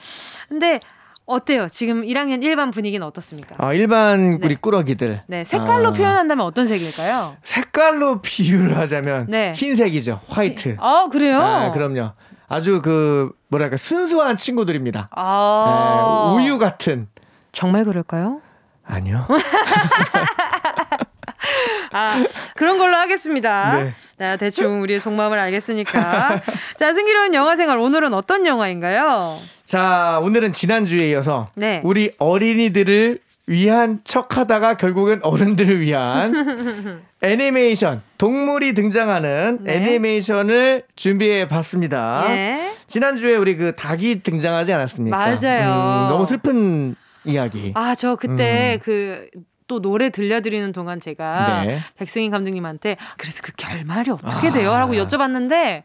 근데 0.49 0.81
어때요? 1.27 1.69
지금 1.69 2.03
1학년 2.03 2.43
1반 2.43 2.73
분위기는 2.73 3.07
어떻습니까? 3.07 3.55
아, 3.59 3.73
일반 3.73 4.39
네. 4.39 4.39
우리 4.43 4.57
꾸러기들. 4.57 5.23
네, 5.29 5.45
색깔로 5.45 5.91
아, 5.91 5.93
표현한다면 5.93 6.45
어떤 6.45 6.67
색일까요? 6.67 7.37
색깔로 7.45 8.21
비유를 8.23 8.77
하자면 8.79 9.27
네. 9.29 9.53
흰색이죠. 9.53 10.21
화이트. 10.29 10.77
어, 10.81 11.09
그래요? 11.09 11.41
아, 11.41 11.71
그럼요. 11.71 12.13
아주 12.49 12.81
그 12.83 13.31
뭐랄까 13.49 13.77
순수한 13.77 14.35
친구들입니다. 14.35 15.09
아. 15.15 16.35
네, 16.37 16.43
우유 16.45 16.59
같은. 16.59 17.07
정말 17.53 17.85
그럴까요? 17.85 18.41
아니요. 18.85 19.27
아, 21.93 22.25
그런 22.55 22.79
걸로 22.79 22.97
하겠습니다. 22.97 23.77
네. 23.77 23.93
자, 24.19 24.37
대충 24.37 24.83
우리의 24.83 25.01
속마음을 25.01 25.39
알겠으니까. 25.39 26.41
자, 26.77 26.93
승기로운 26.93 27.35
영화 27.35 27.57
생활 27.57 27.79
오늘은 27.79 28.15
어떤 28.15 28.47
영화인가요? 28.47 29.39
자, 29.67 30.21
오늘은 30.23 30.53
지난주에 30.53 31.11
이어서 31.11 31.49
네. 31.55 31.81
우리 31.85 32.11
어린이들을 32.19 33.19
위한 33.47 33.99
척 34.05 34.37
하다가 34.37 34.75
결국은 34.75 35.19
어른들을 35.25 35.81
위한 35.81 37.03
애니메이션, 37.23 38.03
동물이 38.17 38.75
등장하는 38.75 39.59
네. 39.63 39.75
애니메이션을 39.75 40.85
준비해 40.95 41.49
봤습니다. 41.49 42.27
네. 42.29 42.73
지난주에 42.87 43.35
우리 43.37 43.57
그 43.57 43.75
닭이 43.75 44.23
등장하지 44.23 44.73
않았습니까? 44.73 45.17
맞아요. 45.17 45.71
음, 45.73 46.09
너무 46.11 46.27
슬픈 46.27 46.95
이야기. 47.25 47.73
아, 47.75 47.95
저 47.97 48.15
그때 48.15 48.79
그, 48.85 49.29
또 49.71 49.81
노래 49.81 50.11
들려드리는 50.11 50.73
동안 50.73 50.99
제가 50.99 51.63
음. 51.63 51.67
네. 51.69 51.79
백승인 51.97 52.33
감독님한테 52.33 52.97
그래서 53.17 53.41
그 53.41 53.53
결말이 53.57 54.11
어떻게 54.11 54.49
아. 54.49 54.53
돼요? 54.53 54.77
라고 54.77 54.95
여쭤봤는데 54.95 55.85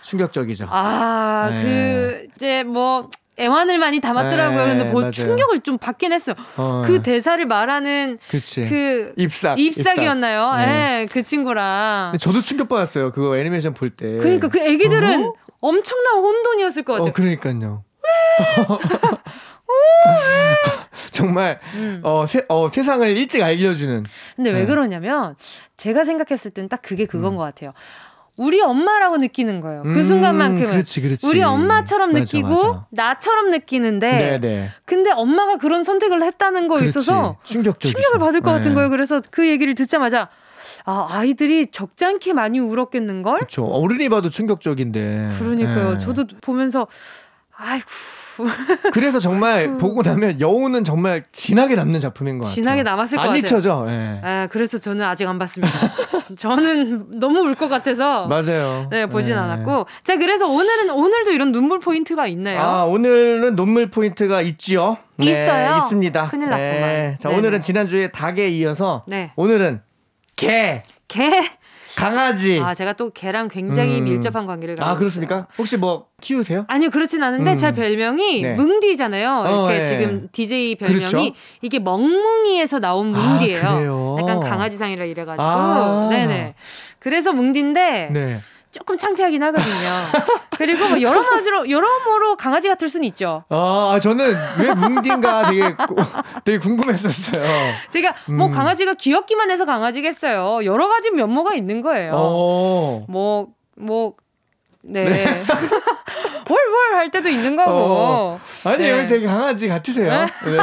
충격적이죠. 0.00 0.66
아, 0.70 1.50
네. 1.50 1.62
그 1.62 2.26
이제 2.34 2.62
뭐 2.62 3.10
애환을 3.38 3.78
많이 3.78 4.00
담았더라고요. 4.00 4.66
네, 4.66 4.68
근데 4.70 4.84
뭐 4.84 5.02
맞아요. 5.02 5.10
충격을 5.12 5.60
좀 5.60 5.76
받긴 5.76 6.14
했어요. 6.14 6.34
어, 6.56 6.82
그 6.86 7.02
대사를 7.02 7.44
말하는 7.44 8.18
그치. 8.30 8.66
그 8.66 9.12
입삭. 9.18 9.58
입삭이었나요? 9.58 10.52
입삭. 10.54 10.62
예, 10.62 10.66
네. 10.72 11.06
그 11.12 11.22
친구랑. 11.22 12.12
근데 12.12 12.24
저도 12.24 12.40
충격받았어요. 12.40 13.12
그거 13.12 13.36
애니메이션 13.36 13.74
볼 13.74 13.90
때. 13.90 14.16
그러니까 14.16 14.48
그 14.48 14.58
애기들은 14.60 15.26
어? 15.26 15.32
엄청난 15.60 16.14
혼돈이었을 16.14 16.84
것 16.84 16.94
같아요. 16.94 17.10
어, 17.10 17.12
그러니까요. 17.12 17.84
정말 21.12 21.60
음. 21.74 22.00
어, 22.02 22.26
세, 22.26 22.44
어, 22.48 22.68
세상을 22.68 23.06
일찍 23.16 23.42
알려주는 23.42 24.04
근데 24.36 24.50
왜 24.50 24.60
네. 24.60 24.66
그러냐면 24.66 25.36
제가 25.76 26.04
생각했을 26.04 26.50
땐 26.50 26.68
딱 26.68 26.82
그게 26.82 27.06
그건 27.06 27.32
음. 27.32 27.36
것 27.36 27.42
같아요. 27.42 27.72
우리 28.36 28.60
엄마라고 28.62 29.18
느끼는 29.18 29.60
거예요. 29.60 29.82
그 29.82 29.88
음, 29.90 30.02
순간만큼은. 30.02 30.64
그렇지, 30.64 31.02
그렇지. 31.02 31.26
우리 31.26 31.42
엄마처럼 31.42 32.12
맞아, 32.12 32.20
느끼고 32.20 32.48
맞아. 32.48 32.86
나처럼 32.90 33.50
느끼는데 33.50 34.38
네네. 34.40 34.70
근데 34.86 35.10
엄마가 35.10 35.58
그런 35.58 35.84
선택을 35.84 36.22
했다는 36.22 36.66
거에 36.68 36.78
그렇지. 36.78 36.88
있어서 36.90 37.36
충격적이죠. 37.42 37.98
충격을 37.98 38.18
받을 38.18 38.40
것 38.40 38.52
같은 38.52 38.70
네. 38.70 38.74
거예요. 38.76 38.88
그래서 38.88 39.20
그 39.30 39.46
얘기를 39.46 39.74
듣자마자 39.74 40.28
아 40.86 41.06
아이들이 41.10 41.66
적지 41.70 42.04
않게 42.06 42.32
많이 42.32 42.58
울었겠는 42.60 43.22
걸. 43.22 43.36
그렇죠. 43.40 43.64
어른이 43.64 44.08
봐도 44.08 44.30
충격적인데. 44.30 45.32
그러니까요. 45.38 45.90
네. 45.90 45.96
저도 45.98 46.24
보면서 46.40 46.86
아이고 47.54 47.86
그래서 48.92 49.18
정말 49.20 49.76
보고 49.78 50.02
나면 50.02 50.40
여운은 50.40 50.84
정말 50.84 51.24
진하게 51.32 51.74
남는 51.76 52.00
작품인 52.00 52.38
것 52.38 52.44
같아요. 52.44 52.54
진하게 52.54 52.82
남았을 52.82 53.16
것안 53.16 53.26
같아요. 53.28 53.38
잊혀져. 53.40 53.86
예. 53.88 54.20
아, 54.22 54.48
그래서 54.50 54.78
저는 54.78 55.04
아직 55.04 55.26
안 55.28 55.38
봤습니다. 55.38 55.72
저는 56.38 57.18
너무 57.18 57.40
울 57.40 57.54
것 57.54 57.68
같아서 57.68 58.26
맞아요. 58.28 58.88
네 58.90 59.06
보진 59.06 59.32
예. 59.32 59.36
않았고 59.36 59.86
자 60.04 60.16
그래서 60.16 60.46
오늘은 60.48 60.90
오늘도 60.90 61.32
이런 61.32 61.52
눈물 61.52 61.78
포인트가 61.80 62.26
있나요? 62.26 62.58
아, 62.58 62.84
오늘은 62.84 63.56
눈물 63.56 63.90
포인트가 63.90 64.40
있지요. 64.42 64.96
네, 65.16 65.26
있어요? 65.26 65.78
있습니다. 65.84 66.28
큰일 66.28 66.48
났구만. 66.48 67.16
자, 67.18 67.28
네네. 67.28 67.38
오늘은 67.38 67.60
지난주에 67.60 68.08
닭에 68.10 68.48
이어서 68.48 69.02
네. 69.06 69.32
오늘은 69.36 69.82
개, 70.36 70.82
개. 71.08 71.28
강아지. 71.96 72.60
아 72.60 72.74
제가 72.74 72.92
또 72.94 73.10
개랑 73.10 73.48
굉장히 73.48 73.98
음. 73.98 74.04
밀접한 74.04 74.46
관계를 74.46 74.74
가지고 74.74 74.90
아, 74.90 74.96
그렇습니까? 74.96 75.46
혹시 75.58 75.76
뭐 75.76 76.06
키우세요? 76.20 76.64
아니요 76.68 76.90
그렇진 76.90 77.22
않은데 77.22 77.52
음. 77.52 77.56
제 77.56 77.72
별명이 77.72 78.42
네. 78.42 78.54
뭉디잖아요. 78.54 79.44
어, 79.46 79.70
이렇게 79.70 79.80
예. 79.80 79.84
지금 79.84 80.28
DJ 80.32 80.76
별명이 80.76 81.00
그렇죠. 81.00 81.30
이게 81.62 81.78
멍뭉이에서 81.78 82.78
나온 82.78 83.08
뭉디예요. 83.12 84.16
아? 84.18 84.20
약간 84.20 84.40
강아지상이라 84.40 85.04
이래 85.04 85.24
가지고 85.24 85.42
아. 85.42 86.08
네네. 86.10 86.54
그래서 86.98 87.32
뭉디인데 87.32 88.10
네. 88.12 88.40
조금 88.72 88.96
창피하긴 88.96 89.42
하거든요. 89.42 89.88
그리고 90.56 90.88
뭐 90.88 91.00
여러모로 91.00 91.68
여러모로 91.70 92.36
강아지 92.36 92.68
같을 92.68 92.88
수는 92.88 93.04
있죠. 93.08 93.42
아, 93.48 93.98
저는 94.00 94.36
왜 94.60 94.72
뭉디인가 94.74 95.50
되게 95.50 95.74
고- 95.74 95.96
되게 96.44 96.58
궁금했었어요. 96.58 97.44
제가 97.90 98.14
뭐 98.28 98.46
음. 98.46 98.52
강아지가 98.52 98.94
귀엽기만 98.94 99.50
해서 99.50 99.64
강아지겠어요. 99.64 100.64
여러 100.64 100.88
가지 100.88 101.10
면모가 101.10 101.54
있는 101.54 101.82
거예요. 101.82 102.12
어. 102.14 103.04
뭐, 103.08 103.48
뭐, 103.76 104.14
네. 104.82 105.02
월월 106.48 106.94
할 106.94 107.10
때도 107.10 107.28
있는 107.28 107.56
거고. 107.56 107.70
어. 107.72 108.40
아니, 108.64 108.78
네. 108.78 108.90
여기 108.90 109.08
되게 109.08 109.26
강아지 109.26 109.66
같으세요. 109.68 110.10
네. 110.44 110.58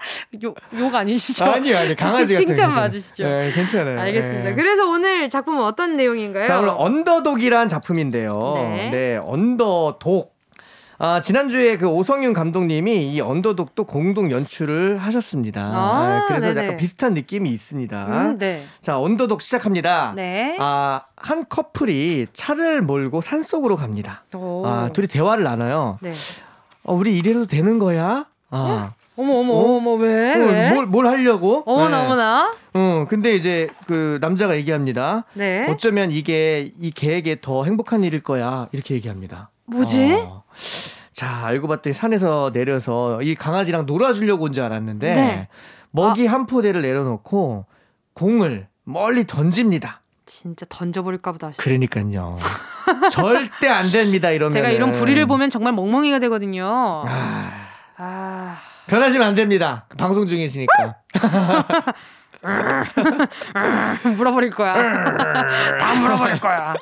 욕, 0.42 0.56
욕 0.78 0.94
아니시죠? 0.94 1.44
아니요, 1.44 1.76
아니, 1.76 1.94
강아지 1.96 2.32
같은 2.34 2.46
칭찬. 2.46 2.74
맞으시죠? 2.74 3.24
네, 3.24 3.52
괜찮아요. 3.52 4.00
알겠습니다. 4.00 4.50
네. 4.50 4.54
그래서 4.54 4.88
오늘 4.88 5.28
작품은 5.28 5.62
어떤 5.62 5.96
내용인가요? 5.96 6.46
자, 6.46 6.58
오늘 6.60 6.70
언더독이란 6.76 7.68
작품인데요. 7.68 8.52
네. 8.56 8.90
네, 8.90 9.16
언더독. 9.22 10.36
아, 11.00 11.20
지난주에 11.20 11.76
그 11.76 11.86
오성윤 11.86 12.32
감독님이 12.32 13.12
이 13.12 13.20
언더독도 13.20 13.84
공동 13.84 14.32
연출을 14.32 14.98
하셨습니다. 14.98 15.62
아, 15.62 16.08
네, 16.08 16.24
그래서 16.26 16.48
네네. 16.48 16.60
약간 16.66 16.76
비슷한 16.76 17.14
느낌이 17.14 17.50
있습니다. 17.50 18.06
음, 18.06 18.38
네. 18.38 18.64
자, 18.80 18.98
언더독 18.98 19.40
시작합니다. 19.40 20.12
네. 20.16 20.56
아, 20.58 21.02
한 21.16 21.44
커플이 21.48 22.26
차를 22.32 22.82
몰고 22.82 23.20
산 23.20 23.44
속으로 23.44 23.76
갑니다. 23.76 24.24
오. 24.34 24.66
아, 24.66 24.90
둘이 24.92 25.06
대화를 25.06 25.44
나눠요. 25.44 25.98
네. 26.02 26.12
어, 26.82 26.94
우리 26.94 27.16
이래도 27.16 27.46
되는 27.46 27.78
거야? 27.78 28.26
아. 28.50 28.56
어 28.58 28.90
머, 29.22 29.34
어머, 29.40 29.52
어? 29.54 29.76
어머, 29.76 29.92
왜? 29.94 30.34
어, 30.34 30.46
왜? 30.46 30.70
뭘, 30.70 30.86
뭘 30.86 31.06
하려고? 31.06 31.62
어머나, 31.66 32.00
네. 32.00 32.06
어머나. 32.06 32.54
어, 32.74 33.06
근데 33.08 33.34
이제 33.34 33.68
그 33.86 34.18
남자가 34.20 34.56
얘기합니다. 34.56 35.24
네. 35.34 35.66
어쩌면 35.68 36.10
이게 36.12 36.72
이 36.80 36.90
개에게 36.90 37.40
더 37.40 37.64
행복한 37.64 38.04
일일 38.04 38.22
거야. 38.22 38.68
이렇게 38.72 38.94
얘기합니다. 38.94 39.50
뭐지? 39.66 40.14
어. 40.26 40.42
자, 41.12 41.46
알고 41.46 41.66
봤더니 41.68 41.94
산에서 41.94 42.50
내려서 42.52 43.20
이 43.22 43.34
강아지랑 43.34 43.86
놀아주려고 43.86 44.44
온 44.44 44.52
줄 44.52 44.62
알았는데 44.62 45.14
네. 45.14 45.48
먹이 45.90 46.26
한 46.26 46.46
포대를 46.46 46.82
내려놓고 46.82 47.64
공을 48.14 48.68
멀리 48.84 49.26
던집니다. 49.26 50.00
진짜 50.26 50.64
던져버릴까 50.68 51.32
보다. 51.32 51.52
그러니까요. 51.56 52.38
절대 53.10 53.68
안 53.68 53.90
됩니다. 53.90 54.30
이러면 54.30 54.52
제가 54.52 54.70
이런 54.70 54.92
불의를 54.92 55.26
보면 55.26 55.50
정말 55.50 55.72
멍멍이가 55.72 56.18
되거든요. 56.20 57.02
아, 57.06 57.50
아. 57.96 58.58
변하시면 58.88 59.28
안 59.28 59.34
됩니다. 59.34 59.84
방송 59.96 60.26
중이시니까. 60.26 60.96
물어버릴 64.16 64.50
거야. 64.50 64.74
다 65.78 65.94
물어버릴 66.00 66.40
거야. 66.40 66.74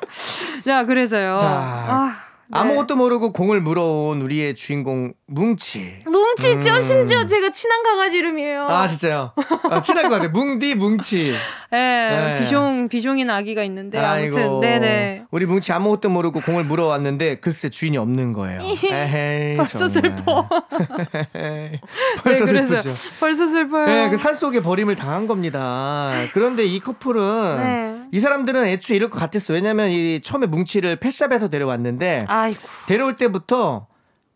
자, 0.65 0.85
그래서요. 0.85 1.35
자. 1.35 1.47
아, 1.47 2.15
아무것도 2.51 2.95
모르고 2.95 3.33
공을 3.33 3.61
물어온 3.61 4.21
우리의 4.21 4.55
주인공 4.55 5.13
뭉치. 5.27 5.99
뭉치 6.05 6.53
음. 6.53 6.81
심지어 6.81 7.25
제가 7.25 7.49
친한 7.51 7.83
강아지 7.83 8.17
이름이에요. 8.17 8.63
아 8.63 8.87
진짜요? 8.87 9.33
아, 9.69 9.81
친한 9.81 10.07
거 10.09 10.15
같아. 10.17 10.29
뭉디 10.29 10.75
뭉치. 10.75 11.33
네, 11.71 12.09
네. 12.39 12.39
비숑 12.43 12.89
비숑인 12.89 13.29
아기가 13.29 13.63
있는데 13.63 13.97
아이고, 13.99 14.37
아무튼 14.37 14.59
네네. 14.61 15.23
우리 15.31 15.45
뭉치 15.45 15.73
아무것도 15.73 16.09
모르고 16.09 16.39
공을 16.41 16.63
물어왔는데 16.63 17.35
글쎄 17.35 17.69
주인이 17.69 17.97
없는 17.97 18.31
거예요. 18.31 18.61
에헤이, 18.89 19.57
벌써 19.57 19.87
슬퍼. 19.89 20.47
벌써 22.23 22.45
네, 22.45 22.63
슬프죠. 22.63 22.93
벌써 23.19 23.47
슬퍼요. 23.47 23.85
네, 23.85 24.09
그 24.09 24.17
산속에 24.17 24.61
버림을 24.61 24.95
당한 24.95 25.27
겁니다. 25.27 26.13
그런데 26.33 26.63
이 26.63 26.79
커플은 26.79 27.57
네. 27.57 27.97
이 28.11 28.19
사람들은 28.21 28.67
애초에 28.67 28.95
이럴 28.95 29.09
것 29.09 29.19
같았어. 29.19 29.53
왜냐면 29.53 29.89
이 29.89 30.21
처음에 30.21 30.47
뭉치를 30.47 30.95
펫샵에서 30.97 31.49
데려왔는데 31.49 32.25
아 32.29 32.36
이고. 32.47 32.61
데려올 32.87 33.15
때부터 33.15 33.87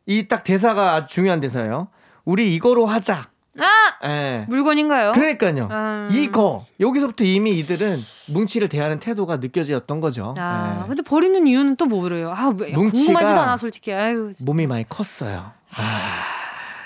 이 0.08 0.28
딱 0.28 0.44
대사가 0.44 0.94
아주 0.96 1.14
중요한 1.14 1.40
대사예요. 1.42 1.88
우리 2.26 2.54
이거로 2.56 2.86
하자. 2.86 3.30
아! 3.60 4.08
네. 4.08 4.46
물건인가요? 4.50 5.12
그러니까요. 5.12 5.68
음. 5.70 6.08
이거. 6.12 6.66
여기서부터 6.80 7.24
이미 7.26 7.52
이들은 7.60 7.98
뭉치를 8.30 8.68
대하는 8.70 8.98
태도가 9.00 9.38
느껴졌던 9.38 10.00
거죠. 10.00 10.34
아, 10.38 10.80
네. 10.82 10.88
근데 10.88 11.02
버리는 11.04 11.46
이유는 11.46 11.76
또 11.76 11.86
뭐래요? 11.86 12.32
아, 12.32 12.50
궁금하지도 12.52 13.40
않아, 13.42 13.58
솔직히. 13.58 13.94
아유. 13.94 14.32
몸이 14.42 14.68
많이 14.68 14.88
컸어요. 14.88 15.52
아. 15.76 16.24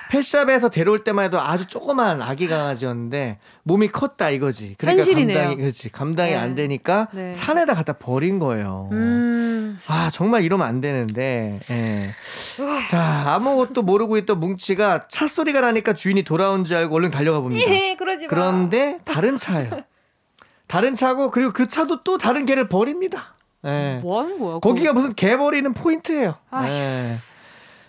펫샵에서 0.09 0.69
데려올 0.69 1.03
때만 1.03 1.25
해도 1.25 1.39
아주 1.39 1.65
조그만 1.67 2.21
아기 2.21 2.47
강아지였는데 2.47 3.39
몸이 3.63 3.87
컸다 3.89 4.29
이거지. 4.29 4.75
그러니까 4.77 5.01
현실이네요. 5.03 5.37
감당이 5.37 5.55
그렇지. 5.57 5.89
감당이 5.89 6.31
네. 6.31 6.37
안 6.37 6.55
되니까 6.55 7.07
네. 7.11 7.33
산에다 7.33 7.73
갖다 7.73 7.93
버린 7.93 8.39
거예요. 8.39 8.89
음. 8.91 9.79
아 9.87 10.09
정말 10.11 10.43
이러면 10.43 10.67
안 10.67 10.81
되는데. 10.81 11.59
예. 11.69 12.09
자 12.89 13.33
아무것도 13.33 13.81
모르고 13.81 14.17
있던 14.17 14.39
뭉치가 14.39 15.07
차 15.07 15.27
소리가 15.27 15.61
나니까 15.61 15.93
주인이 15.93 16.23
돌아온 16.23 16.65
줄 16.65 16.77
알고 16.77 16.95
얼른 16.95 17.11
달려가 17.11 17.39
봅니다. 17.39 17.69
예, 17.71 17.95
그러지 17.95 18.25
마. 18.25 18.29
그런데 18.29 18.99
다른 19.05 19.37
차예요. 19.37 19.71
다른 20.67 20.93
차고 20.95 21.31
그리고 21.31 21.51
그 21.51 21.67
차도 21.67 22.03
또 22.03 22.17
다른 22.17 22.45
개를 22.45 22.67
버립니다. 22.67 23.35
예. 23.65 23.99
뭐 24.01 24.21
하는 24.21 24.39
거야? 24.39 24.59
거기가 24.59 24.89
그거? 24.89 25.01
무슨 25.01 25.15
개 25.15 25.37
버리는 25.37 25.73
포인트예요. 25.73 26.35
예. 26.69 27.17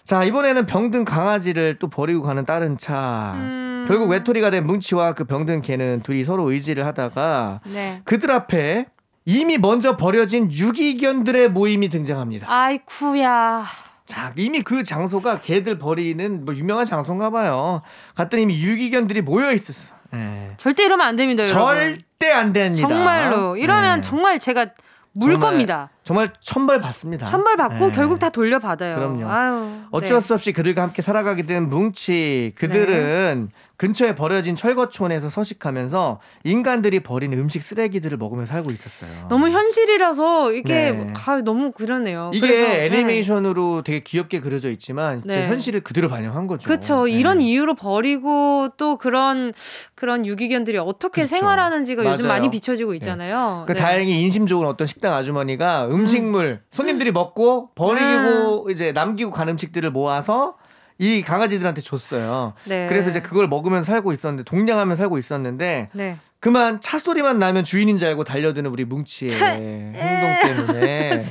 자, 0.07 0.23
이번에는 0.23 0.67
병든 0.67 1.05
강아지를 1.05 1.81
또 1.81 1.89
버리고 1.89 2.23
가는 2.23 2.45
다른 2.45 2.79
차. 2.79 3.33
음... 3.35 3.85
결국 3.89 4.09
외톨이가 4.09 4.51
된 4.51 4.65
뭉치와 4.65 5.15
그 5.15 5.25
병든 5.25 5.63
개는 5.63 6.03
둘이 6.03 6.23
서로 6.23 6.49
의지를 6.51 6.87
하다가 6.87 7.61
네. 7.67 8.01
그들 8.05 8.31
앞에 8.31 8.87
이미 9.25 9.59
먼저 9.59 9.97
버려진 9.97 10.51
유기견들의 10.51 11.51
모임이 11.51 11.89
등장합니다. 11.89 12.47
아이쿠야. 12.49 13.67
자, 14.07 14.33
이미 14.37 14.63
그 14.63 14.85
장소가 14.85 15.41
개들 15.41 15.79
버리는 15.79 16.45
뭐 16.45 16.55
유명한 16.55 16.85
장소인가 16.85 17.31
봐요. 17.31 17.83
갔더니 18.15 18.45
이미 18.45 18.63
유기견들이 18.63 19.23
모여 19.23 19.53
있었어. 19.53 19.93
네. 20.13 20.53
절대 20.57 20.85
이러면 20.85 21.05
안 21.05 21.17
됩니다, 21.17 21.43
여러분. 21.43 21.75
절대 21.75 22.31
안 22.31 22.53
됩니다. 22.53 22.89
정말로. 22.89 23.57
이러면 23.57 23.97
네. 23.97 24.09
정말 24.09 24.39
제가 24.39 24.67
물 25.13 25.33
정말, 25.33 25.51
겁니다. 25.51 25.91
정말 26.07 26.33
천벌 26.39 26.81
받습니다. 26.81 27.27
천벌 27.27 27.57
받고 27.57 27.89
네. 27.89 27.93
결국 27.93 28.21
다 28.21 28.31
돌려받아요. 28.31 28.95
그럼요. 28.95 29.29
아유, 29.29 29.81
어쩔 29.91 30.21
네. 30.21 30.25
수 30.25 30.35
없이 30.35 30.53
그들과 30.53 30.83
함께 30.83 31.03
살아가게 31.03 31.47
된 31.47 31.69
뭉치. 31.69 32.53
그들은 32.55 33.49
네. 33.51 33.66
근처에 33.77 34.15
버려진 34.15 34.55
철거촌에서 34.55 35.29
서식하면서 35.29 36.21
인간들이 36.45 37.01
버린 37.01 37.33
음식 37.35 37.63
쓰레기들을 37.63 38.17
먹으며 38.17 38.47
살고 38.47 38.71
있었어요. 38.71 39.29
너무 39.29 39.51
현실이라서 39.51 40.53
이게 40.53 40.93
네. 40.93 41.13
아, 41.15 41.41
너무 41.43 41.73
그러네요. 41.73 42.31
이게 42.33 42.47
그래서, 42.47 42.69
네. 42.69 42.87
애니메이션으로 42.87 43.83
되게 43.83 44.01
귀엽게 44.01 44.41
그려져 44.41 44.71
있지만 44.71 45.23
네. 45.25 45.47
현실을 45.49 45.81
그대로 45.81 46.09
반영한 46.09 46.47
거죠. 46.47 46.67
그렇죠. 46.69 47.05
네. 47.05 47.13
이런 47.13 47.41
이유로 47.41 47.75
버리고 47.75 48.69
또 48.79 48.97
그런 48.97 49.53
그런 49.95 50.25
유기견들이 50.25 50.79
어떻게 50.79 51.23
그렇죠. 51.23 51.37
생활하는지가 51.37 52.03
맞아요. 52.03 52.15
요즘 52.15 52.29
많이 52.29 52.51
비춰지고 52.51 52.93
네. 52.93 52.97
있잖아요. 52.97 53.65
그 53.67 53.75
다행히 53.75 54.23
인심 54.23 54.47
좋은 54.47 54.67
어떤 54.67 54.87
식당 54.87 55.15
아주머니가 55.15 55.89
음식물 55.89 56.47
음. 56.47 56.61
손님들이 56.71 57.13
먹고 57.13 57.71
버리고 57.75 58.67
음. 58.67 58.71
이제 58.71 58.93
남기고 58.93 59.33
간 59.33 59.49
음식들을 59.49 59.91
모아서 59.91 60.57
이 60.99 61.23
강아지들한테 61.23 61.81
줬어요. 61.83 62.55
네. 62.65 62.87
그래서 62.89 63.11
이제 63.11 63.21
그걸 63.21 63.49
먹으면 63.49 63.85
살고 63.85 64.13
있었는데 64.13 64.45
동냥하면 64.45 64.97
살고 64.97 65.19
있었는데 65.19 65.91
네. 65.93 66.19
그만 66.41 66.81
차 66.81 66.99
소리만 66.99 67.39
나면 67.39 67.65
주인인 67.65 67.99
줄 67.99 68.09
알고 68.09 68.25
달려드는 68.25 68.71
우리 68.71 68.85
뭉치의 68.85 69.33
행동 69.33 70.37
때문에 70.43 71.25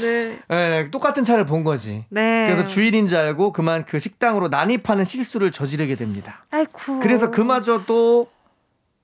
네. 0.00 0.38
네. 0.48 0.90
똑같은 0.90 1.22
차를 1.22 1.44
본 1.46 1.64
거지. 1.64 2.04
네. 2.08 2.46
그래서 2.46 2.64
주인인 2.64 3.06
줄 3.06 3.18
알고 3.18 3.52
그만 3.52 3.84
그 3.84 3.98
식당으로 3.98 4.48
난입하는 4.48 5.04
실수를 5.04 5.52
저지르게 5.52 5.96
됩니다. 5.96 6.44
아이쿠. 6.50 7.00
그래서 7.00 7.30
그마저도 7.30 8.28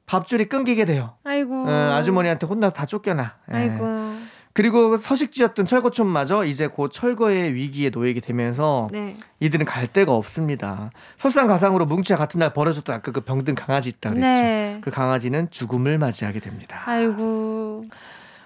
밥줄이 0.06 0.46
끊기게 0.46 0.84
돼요. 0.84 1.14
아이고. 1.24 1.64
어, 1.66 1.70
아주머니한테 1.94 2.46
혼나 2.46 2.70
다 2.70 2.86
쫓겨나. 2.86 3.36
예. 3.52 3.56
아이고. 3.56 4.12
그리고 4.54 4.98
서식지였던 4.98 5.66
철거촌마저 5.66 6.44
이제 6.44 6.66
곧 6.66 6.90
철거의 6.90 7.54
위기에 7.54 7.90
놓이게 7.90 8.20
되면서 8.20 8.86
네. 8.92 9.16
이들은 9.40 9.64
갈 9.64 9.86
데가 9.86 10.12
없습니다. 10.12 10.90
설상가상으로 11.16 11.86
뭉치와 11.86 12.18
같은 12.18 12.38
날 12.38 12.52
버려졌던 12.52 12.94
아까 12.94 13.12
그 13.12 13.22
병든 13.22 13.54
강아지 13.54 13.88
있다 13.88 14.10
그랬죠. 14.10 14.26
네. 14.28 14.78
그 14.82 14.90
강아지는 14.90 15.50
죽음을 15.50 15.96
맞이하게 15.98 16.40
됩니다. 16.40 16.82
아이고. 16.84 17.86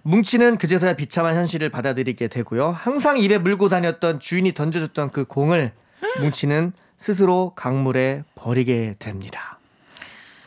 뭉치는 0.02 0.58
그제서야 0.58 0.94
비참한 0.94 1.34
현실을 1.34 1.68
받아들이게 1.70 2.28
되고요. 2.28 2.70
항상 2.70 3.18
입에 3.18 3.38
물고 3.38 3.68
다녔던 3.68 4.20
주인이 4.20 4.52
던져줬던 4.54 5.10
그 5.10 5.24
공을 5.24 5.72
뭉치는 6.20 6.72
스스로 6.98 7.52
강물에 7.56 8.22
버리게 8.36 8.94
됩니다. 9.00 9.58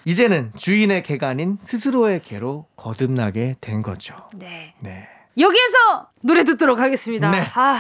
이제는 0.06 0.54
주인의 0.56 1.04
개가 1.04 1.28
아닌 1.28 1.58
스스로의 1.62 2.22
개로 2.24 2.68
거듭나게 2.78 3.58
된 3.60 3.82
거죠. 3.82 4.16
네. 4.34 4.74
네. 4.82 5.08
여기에서 5.40 6.08
노래 6.22 6.44
듣도록 6.44 6.80
하겠습니다. 6.80 7.32
네. 7.32 7.42
아, 7.56 7.80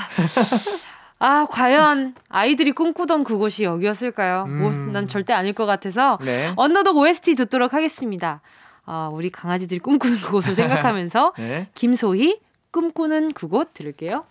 아, 1.20 1.48
과연 1.50 2.16
아이들이 2.30 2.72
꿈꾸던 2.72 3.24
그곳이 3.26 3.64
여기였을까요? 3.66 4.46
음. 4.48 4.62
뭐, 4.62 4.72
난 4.72 5.08
절대 5.08 5.34
아닐 5.34 5.54
것 5.54 5.66
같아서 5.66 6.18
네. 6.22 6.54
언더독 6.56 6.96
OST 6.98 7.36
듣도록 7.36 7.74
하겠습니다. 7.74 8.42
아, 8.86 9.10
우리 9.12 9.30
강아지들이 9.30 9.80
꿈꾸는 9.80 10.22
그곳을 10.22 10.56
생각하면서 10.56 11.34
네. 11.38 11.68
김소희 11.76 12.40
꿈꾸는 12.72 13.34
그곳 13.34 13.74
들을게요. 13.74 14.24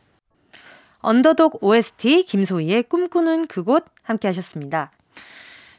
언더독 1.00 1.62
OST 1.62 2.24
김소희의 2.24 2.84
꿈꾸는 2.84 3.46
그곳 3.46 3.84
함께 4.02 4.26
하셨습니다. 4.28 4.90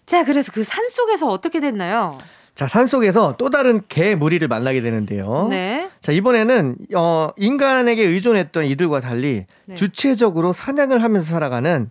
자, 0.05 0.23
그래서 0.23 0.51
그 0.51 0.63
산 0.63 0.87
속에서 0.87 1.27
어떻게 1.27 1.59
됐나요? 1.59 2.17
자, 2.59 2.67
산속에서 2.67 3.35
또 3.37 3.49
다른 3.49 3.79
개 3.87 4.15
무리를 4.15 4.45
만나게 4.45 4.81
되는데요. 4.81 5.47
네. 5.49 5.89
자, 6.01 6.11
이번에는 6.11 6.75
어 6.93 7.29
인간에게 7.37 8.03
의존했던 8.03 8.65
이들과 8.65 8.99
달리 8.99 9.45
네. 9.65 9.75
주체적으로 9.75 10.51
사냥을 10.51 11.01
하면서 11.01 11.25
살아가는 11.29 11.89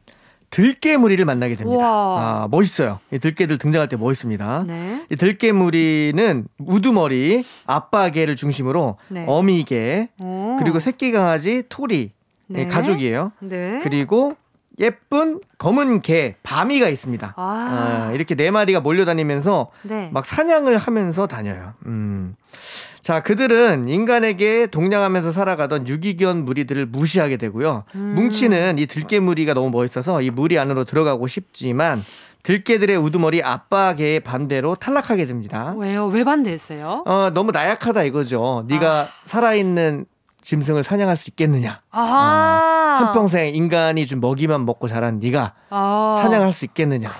들개 0.50 0.98
무리를 0.98 1.24
만나게 1.24 1.56
됩니다. 1.56 1.78
우와. 1.78 2.20
아, 2.20 2.48
멋있어요. 2.50 2.98
이 3.10 3.18
들개들 3.18 3.56
등장할 3.56 3.88
때 3.88 3.96
멋있습니다. 3.96 4.64
네. 4.66 5.06
이 5.10 5.16
들개 5.16 5.52
무리는 5.52 6.44
우두머리, 6.58 7.46
아빠 7.64 8.10
개를 8.10 8.36
중심으로 8.36 8.98
네. 9.08 9.24
어미개, 9.26 10.08
오. 10.20 10.56
그리고 10.58 10.80
새끼 10.80 11.12
강아지, 11.12 11.62
토리, 11.70 12.10
네. 12.46 12.66
가족이에요. 12.66 13.32
네. 13.40 13.80
그리고 13.82 14.34
예쁜 14.80 15.40
검은 15.58 16.02
개 16.02 16.36
바미가 16.42 16.88
있습니다. 16.88 17.34
아. 17.36 18.08
어, 18.10 18.14
이렇게 18.14 18.34
네 18.34 18.50
마리가 18.50 18.80
몰려다니면서 18.80 19.68
네. 19.82 20.10
막 20.12 20.24
사냥을 20.26 20.76
하면서 20.76 21.26
다녀요. 21.26 21.72
음. 21.86 22.32
자, 23.00 23.22
그들은 23.22 23.88
인간에게 23.88 24.66
동냥하면서 24.66 25.32
살아가던 25.32 25.88
유기견 25.88 26.44
무리들을 26.44 26.86
무시하게 26.86 27.38
되고요. 27.38 27.84
음. 27.94 28.14
뭉치는 28.16 28.78
이 28.78 28.86
들개 28.86 29.18
무리가 29.18 29.54
너무 29.54 29.70
멋있어서 29.70 30.20
이 30.20 30.30
무리 30.30 30.58
안으로 30.58 30.84
들어가고 30.84 31.26
싶지만 31.26 32.04
들개들의 32.42 32.96
우두머리 32.96 33.42
아빠 33.42 33.94
개의 33.94 34.20
반대로 34.20 34.74
탈락하게 34.74 35.26
됩니다. 35.26 35.74
왜요? 35.76 36.06
왜 36.06 36.24
반대했어요? 36.24 37.04
어, 37.06 37.30
너무 37.32 37.50
나약하다 37.50 38.04
이거죠. 38.04 38.64
네가 38.68 39.00
아. 39.00 39.08
살아있는 39.26 40.06
짐승을 40.48 40.82
사냥할 40.82 41.18
수 41.18 41.28
있겠느냐? 41.28 41.82
어, 41.92 42.00
한평생 42.00 43.54
인간이 43.54 44.06
준 44.06 44.18
먹이만 44.18 44.64
먹고 44.64 44.88
자란 44.88 45.18
네가 45.18 45.52
아. 45.68 46.20
사냥할 46.22 46.54
수 46.54 46.64
있겠느냐? 46.64 47.10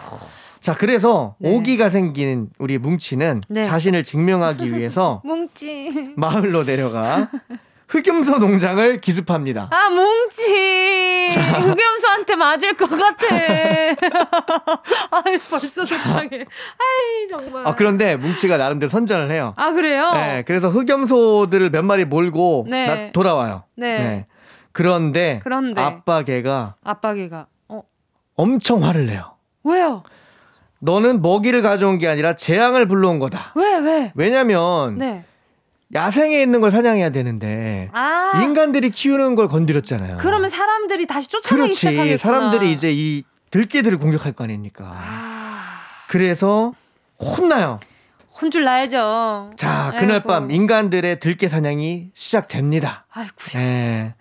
자, 0.60 0.74
그래서 0.74 1.36
네. 1.38 1.54
오기가 1.54 1.90
생긴 1.90 2.48
우리 2.58 2.78
뭉치는 2.78 3.42
네. 3.48 3.64
자신을 3.64 4.02
증명하기 4.02 4.74
위해서 4.74 5.20
뭉치 5.26 6.14
마을로 6.16 6.64
내려가 6.64 7.28
흑염소 7.88 8.38
농장을 8.38 9.00
기습합니다. 9.00 9.68
아, 9.70 9.88
뭉치. 9.88 11.26
자. 11.32 11.40
흑염소한테 11.60 12.36
맞을 12.36 12.74
것 12.74 12.88
같아. 12.88 13.26
아이, 15.10 15.38
벌써 15.50 15.84
속상해. 15.84 16.28
아이, 16.40 17.28
정말. 17.30 17.66
아, 17.66 17.74
그런데 17.74 18.16
뭉치가 18.16 18.58
나름대로 18.58 18.90
선전을 18.90 19.30
해요. 19.30 19.54
아, 19.56 19.72
그래요? 19.72 20.12
네. 20.12 20.42
그래서 20.46 20.68
흑염소들을 20.68 21.70
몇 21.70 21.82
마리 21.82 22.04
몰고 22.04 22.66
네. 22.68 23.10
돌아와요. 23.14 23.64
네. 23.74 23.98
네. 23.98 24.26
그런데, 24.72 25.40
그런데 25.42 25.80
아빠 25.80 26.22
개가 26.22 26.74
아빠 26.84 27.14
개가 27.14 27.46
어. 27.68 27.82
엄청 28.36 28.84
화를 28.84 29.06
내요. 29.06 29.32
왜요? 29.64 30.04
너는 30.80 31.22
먹이를 31.22 31.62
가져온 31.62 31.98
게 31.98 32.06
아니라 32.06 32.36
재앙을 32.36 32.86
불러온 32.86 33.18
거다. 33.18 33.52
왜 33.56 33.78
왜? 33.78 34.12
왜냐면 34.14 34.98
네. 34.98 35.24
야생에 35.94 36.42
있는 36.42 36.60
걸 36.60 36.70
사냥해야 36.70 37.10
되는데 37.10 37.88
아~ 37.92 38.42
인간들이 38.42 38.90
키우는 38.90 39.34
걸 39.34 39.48
건드렸잖아요. 39.48 40.18
그러면 40.20 40.50
사람들이 40.50 41.06
다시 41.06 41.28
쫓아내기 41.28 41.74
시작하겠구나. 41.74 42.16
사람들이 42.16 42.72
이제 42.72 42.90
이 42.92 43.24
들개들을 43.50 43.96
공격할 43.98 44.32
거 44.32 44.44
아닙니까? 44.44 44.94
아~ 44.94 45.80
그래서 46.08 46.72
혼나요. 47.18 47.80
혼줄 48.40 48.64
나야죠. 48.64 49.50
자, 49.56 49.92
그날 49.98 50.16
아이고. 50.16 50.28
밤 50.28 50.50
인간들의 50.50 51.18
들개 51.18 51.48
사냥이 51.48 52.10
시작됩니다. 52.14 53.06
아이고. 53.10 53.34
네. 53.54 54.14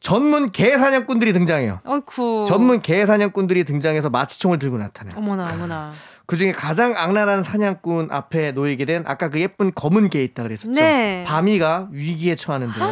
전문 0.00 0.52
개 0.52 0.78
사냥꾼들이 0.78 1.32
등장해요. 1.32 1.80
어이쿠. 1.84 2.44
전문 2.48 2.80
개 2.80 3.04
사냥꾼들이 3.04 3.64
등장해서 3.64 4.08
마취총을 4.08 4.58
들고 4.58 4.78
나타나요. 4.78 5.18
어머나, 5.18 5.52
어머나. 5.52 5.92
그 6.26 6.36
중에 6.36 6.52
가장 6.52 6.94
악랄한 6.96 7.44
사냥꾼 7.44 8.08
앞에 8.10 8.52
놓이게 8.52 8.84
된 8.84 9.04
아까 9.06 9.30
그 9.30 9.40
예쁜 9.40 9.72
검은 9.72 10.10
개 10.10 10.22
있다 10.24 10.42
그랬었죠. 10.42 10.72
네. 10.72 11.24
바미가 11.26 11.88
위기에 11.92 12.34
처하는데요. 12.34 12.84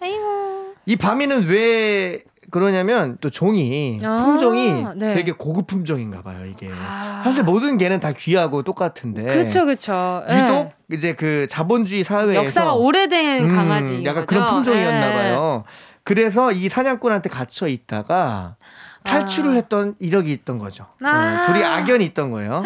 아이고. 0.00 0.74
이 0.86 0.96
바미는 0.96 1.44
왜 1.44 2.22
그러냐면 2.50 3.18
또 3.20 3.28
종이 3.28 4.00
아, 4.02 4.24
품종이 4.24 4.86
네. 4.96 5.14
되게 5.14 5.32
고급 5.32 5.66
품종인가 5.66 6.22
봐요 6.22 6.46
이게 6.46 6.70
아. 6.72 7.20
사실 7.22 7.42
모든 7.42 7.76
개는 7.76 8.00
다 8.00 8.12
귀하고 8.12 8.62
똑같은데 8.62 9.24
그렇죠 9.24 9.66
그렇죠 9.66 10.22
유독 10.30 10.72
네. 10.86 10.96
이제 10.96 11.12
그 11.14 11.46
자본주의 11.50 12.04
사회에서 12.04 12.34
역사가 12.34 12.72
오래된 12.72 13.44
음, 13.44 13.54
강아지 13.54 14.02
약간 14.04 14.24
거죠? 14.24 14.26
그런 14.26 14.46
품종이었나 14.46 15.08
네. 15.08 15.12
봐요 15.12 15.64
그래서 16.04 16.52
이 16.52 16.70
사냥꾼한테 16.70 17.28
갇혀 17.28 17.68
있다가 17.68 18.56
탈출을 19.04 19.52
아. 19.52 19.54
했던 19.54 19.94
이력이 19.98 20.32
있던 20.32 20.58
거죠. 20.58 20.86
아. 21.02 21.46
네, 21.46 21.52
둘이 21.52 21.64
악연이 21.64 22.04
있던 22.06 22.30
거예요. 22.30 22.64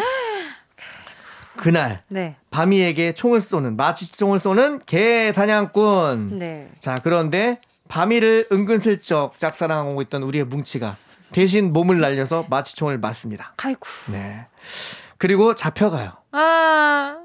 그날 1.55 2.01
네. 2.07 2.35
바미에게 2.49 3.13
총을 3.13 3.39
쏘는 3.39 3.77
마취총을 3.77 4.39
쏘는 4.39 4.81
개 4.85 5.31
사냥꾼. 5.31 6.39
네. 6.39 6.69
자 6.79 6.99
그런데 7.01 7.59
바미를 7.87 8.47
은근슬쩍 8.51 9.37
짝사랑하고 9.39 10.01
있던 10.03 10.23
우리의 10.23 10.45
뭉치가 10.45 10.95
대신 11.31 11.71
몸을 11.73 11.99
날려서 11.99 12.47
마취총을 12.49 12.97
맞습니다. 12.97 13.53
아이고. 13.57 13.87
네. 14.11 14.47
그리고 15.17 15.55
잡혀가요. 15.55 16.13
아. 16.31 17.17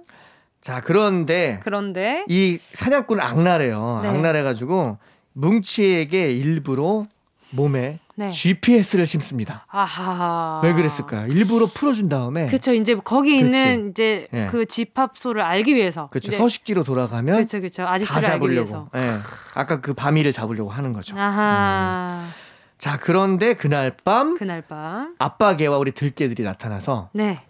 자 0.61 0.81
그런데 0.83 1.61
그런데 1.65 2.25
이 2.29 2.59
사냥꾼 2.75 3.21
악랄해요. 3.21 4.01
네. 4.03 4.09
악랄해가지고 4.09 4.99
뭉치에게 5.33 6.33
일부러 6.33 7.05
몸에 7.51 7.99
네. 8.15 8.31
GPS를 8.31 9.07
심습니다. 9.07 9.65
아하. 9.69 10.61
왜 10.65 10.73
그랬을까요? 10.73 11.29
일부러 11.29 11.67
풀어준 11.67 12.09
다음에. 12.09 12.47
그렇죠. 12.47 12.73
이제 12.73 12.95
거기 12.97 13.37
그렇지. 13.37 13.45
있는 13.47 13.91
이제 13.91 14.27
네. 14.33 14.49
그 14.51 14.67
집합소를 14.67 15.41
알기 15.41 15.75
위해서. 15.75 16.09
그렇죠. 16.09 16.33
서식지로 16.33 16.83
돌아가면. 16.85 17.37
그렇죠, 17.37 17.61
그렇죠. 17.61 17.87
아직다 17.87 18.21
잡으려고. 18.21 18.89
예. 18.95 18.99
네. 18.99 19.19
아까 19.55 19.81
그 19.81 19.95
바미를 19.95 20.33
잡으려고 20.33 20.71
하는 20.71 20.93
거죠. 20.93 21.17
아하. 21.17 22.25
음. 22.25 22.31
자, 22.77 22.99
그런데 22.99 23.55
그날 23.55 23.93
밤. 24.05 24.37
그날 24.37 24.63
밤. 24.63 25.15
아빠 25.19 25.57
개와 25.57 25.79
우리 25.79 25.93
들개들이 25.93 26.43
나타나서. 26.43 27.11
네. 27.13 27.41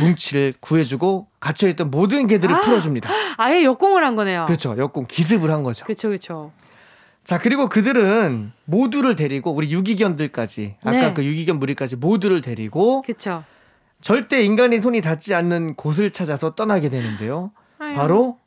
뭉치를 0.00 0.54
구해주고 0.60 1.28
갇혀있던 1.40 1.90
모든 1.90 2.26
개들을 2.26 2.54
아, 2.54 2.60
풀어줍니다. 2.62 3.10
아예 3.36 3.64
역공을 3.64 4.02
한 4.02 4.16
거네요. 4.16 4.46
그렇죠. 4.46 4.74
역공 4.78 5.04
기습을 5.06 5.50
한 5.50 5.62
거죠. 5.62 5.84
그렇죠, 5.84 6.08
그렇죠. 6.08 6.52
자, 7.24 7.38
그리고 7.38 7.68
그들은 7.68 8.52
모두를 8.66 9.16
데리고 9.16 9.50
우리 9.50 9.72
유기견들까지 9.72 10.76
아까 10.82 10.90
네. 10.90 11.14
그 11.14 11.24
유기견 11.24 11.58
무리까지 11.58 11.96
모두를 11.96 12.42
데리고 12.42 13.00
그렇죠. 13.02 13.44
절대 14.02 14.42
인간의 14.42 14.82
손이 14.82 15.00
닿지 15.00 15.34
않는 15.34 15.74
곳을 15.74 16.10
찾아서 16.10 16.54
떠나게 16.54 16.90
되는데요. 16.90 17.50
아유. 17.78 17.94
바로 17.94 18.38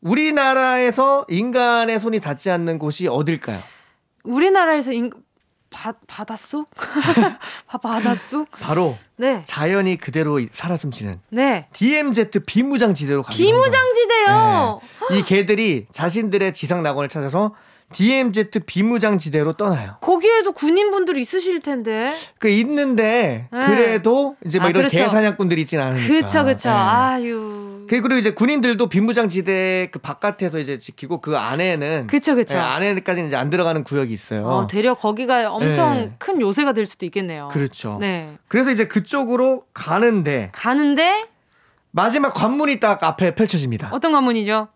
우리나라에서 0.00 1.26
인간의 1.28 1.98
손이 1.98 2.20
닿지 2.20 2.50
않는 2.52 2.78
곳이 2.78 3.08
어딜까요? 3.08 3.58
우리나라에서 4.22 4.92
인... 4.92 5.10
바, 5.70 5.94
바닷속? 6.06 6.70
바닷속? 7.82 8.50
바로 8.52 8.96
네. 9.16 9.42
자연이 9.44 9.96
그대로 9.96 10.38
살아 10.52 10.76
숨쉬는 10.76 11.18
네. 11.30 11.66
DMZ 11.72 12.30
비무장지대로 12.46 13.22
갑니다. 13.22 13.42
비무장지대요. 13.42 14.80
네. 15.10 15.18
이 15.18 15.22
개들이 15.22 15.86
자신들의 15.90 16.52
지상 16.52 16.82
낙원을 16.82 17.08
찾아서 17.08 17.54
DMZ 17.92 18.50
비무장지대로 18.66 19.52
떠나요. 19.54 19.96
거기에도 20.00 20.52
군인분들이 20.52 21.20
있으실 21.20 21.60
텐데. 21.60 22.10
그 22.38 22.48
있는데 22.48 23.48
네. 23.52 23.66
그래도 23.66 24.36
이제 24.44 24.58
뭐 24.58 24.66
아, 24.66 24.70
이런 24.70 24.88
그렇죠. 24.88 24.96
개사냥꾼들이 25.04 25.60
있진 25.62 25.78
않으니까. 25.80 26.06
그렇죠, 26.06 26.44
그렇죠. 26.44 26.68
네. 26.70 26.74
아유. 26.74 27.86
그리고 27.88 28.14
이제 28.14 28.32
군인들도 28.32 28.88
비무장지대 28.88 29.88
그 29.92 29.98
바깥에서 29.98 30.58
이제 30.58 30.78
지키고 30.78 31.20
그 31.20 31.36
안에는 31.36 32.06
그렇죠, 32.06 32.34
그렇죠. 32.34 32.56
네, 32.56 32.62
안에까지는 32.62 33.28
이제 33.28 33.36
안 33.36 33.50
들어가는 33.50 33.84
구역이 33.84 34.12
있어요. 34.12 34.46
어, 34.46 34.66
되려 34.66 34.94
거기가 34.94 35.52
엄청 35.52 35.94
네. 35.94 36.12
큰 36.18 36.40
요새가 36.40 36.72
될 36.72 36.86
수도 36.86 37.04
있겠네요. 37.06 37.48
그렇죠. 37.50 37.98
네. 38.00 38.38
그래서 38.48 38.70
이제 38.70 38.86
그쪽으로 38.86 39.64
가는데 39.74 40.50
가는데 40.52 41.26
마지막 41.90 42.32
관문이 42.32 42.80
딱 42.80 43.02
앞에 43.02 43.34
펼쳐집니다. 43.34 43.90
어떤 43.92 44.12
관문이죠? 44.12 44.68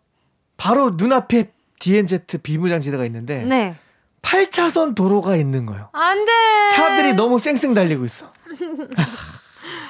바로 0.57 0.90
눈앞에 0.96 1.52
DNZ 1.81 2.21
비무장지대가 2.43 3.05
있는데 3.07 3.43
네. 3.45 3.77
8차선 4.23 4.95
도로가 4.95 5.37
있는 5.37 5.67
거예요. 5.67 5.89
안 5.93 6.25
돼. 6.25 6.33
차들이 6.73 7.15
너무 7.15 7.39
쌩쌩 7.39 7.75
달리고 7.75 8.05
있어. 8.07 8.31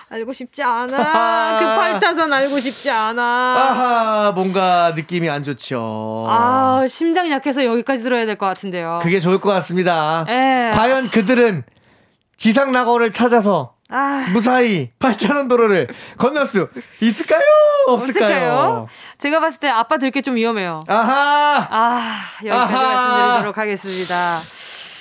알고 0.09 0.33
싶지 0.33 0.63
않아. 0.63 1.59
그 1.59 1.65
8차선 1.99 2.33
알고 2.33 2.61
싶지 2.61 2.89
않아. 2.91 3.23
아하, 3.23 4.33
뭔가 4.33 4.93
느낌이 4.95 5.29
안 5.29 5.43
좋죠. 5.43 6.27
아, 6.29 6.85
심장 6.89 7.29
약해서 7.31 7.65
여기까지 7.65 8.03
들어야 8.05 8.25
될 8.25 8.37
것 8.37 8.47
같은데요. 8.47 9.01
그게 9.03 9.19
좋을 9.19 9.41
것 9.41 9.51
같습니다. 9.51 10.25
에. 10.29 10.69
예. 10.69 10.71
과연 10.75 11.09
그들은 11.11 11.65
지상 12.37 12.71
낙원을 12.71 13.13
찾아서 13.13 13.75
아. 13.91 14.27
무사히 14.33 14.91
8차선 14.99 15.49
도로를 15.49 15.89
건널 16.19 16.47
수 16.47 16.69
있을까요? 17.01 17.41
없을까요? 17.87 18.53
없을까요? 18.53 18.87
제가 19.19 19.41
봤을 19.41 19.61
때 19.61 19.69
아빠 19.69 19.99
들게 19.99 20.23
좀 20.23 20.35
위험해요. 20.37 20.83
아하! 20.89 21.67
아, 21.71 22.21
여기까지 22.45 22.75
아하. 22.75 22.89
말씀드리도록 22.95 23.59
하겠습니다. 23.59 24.41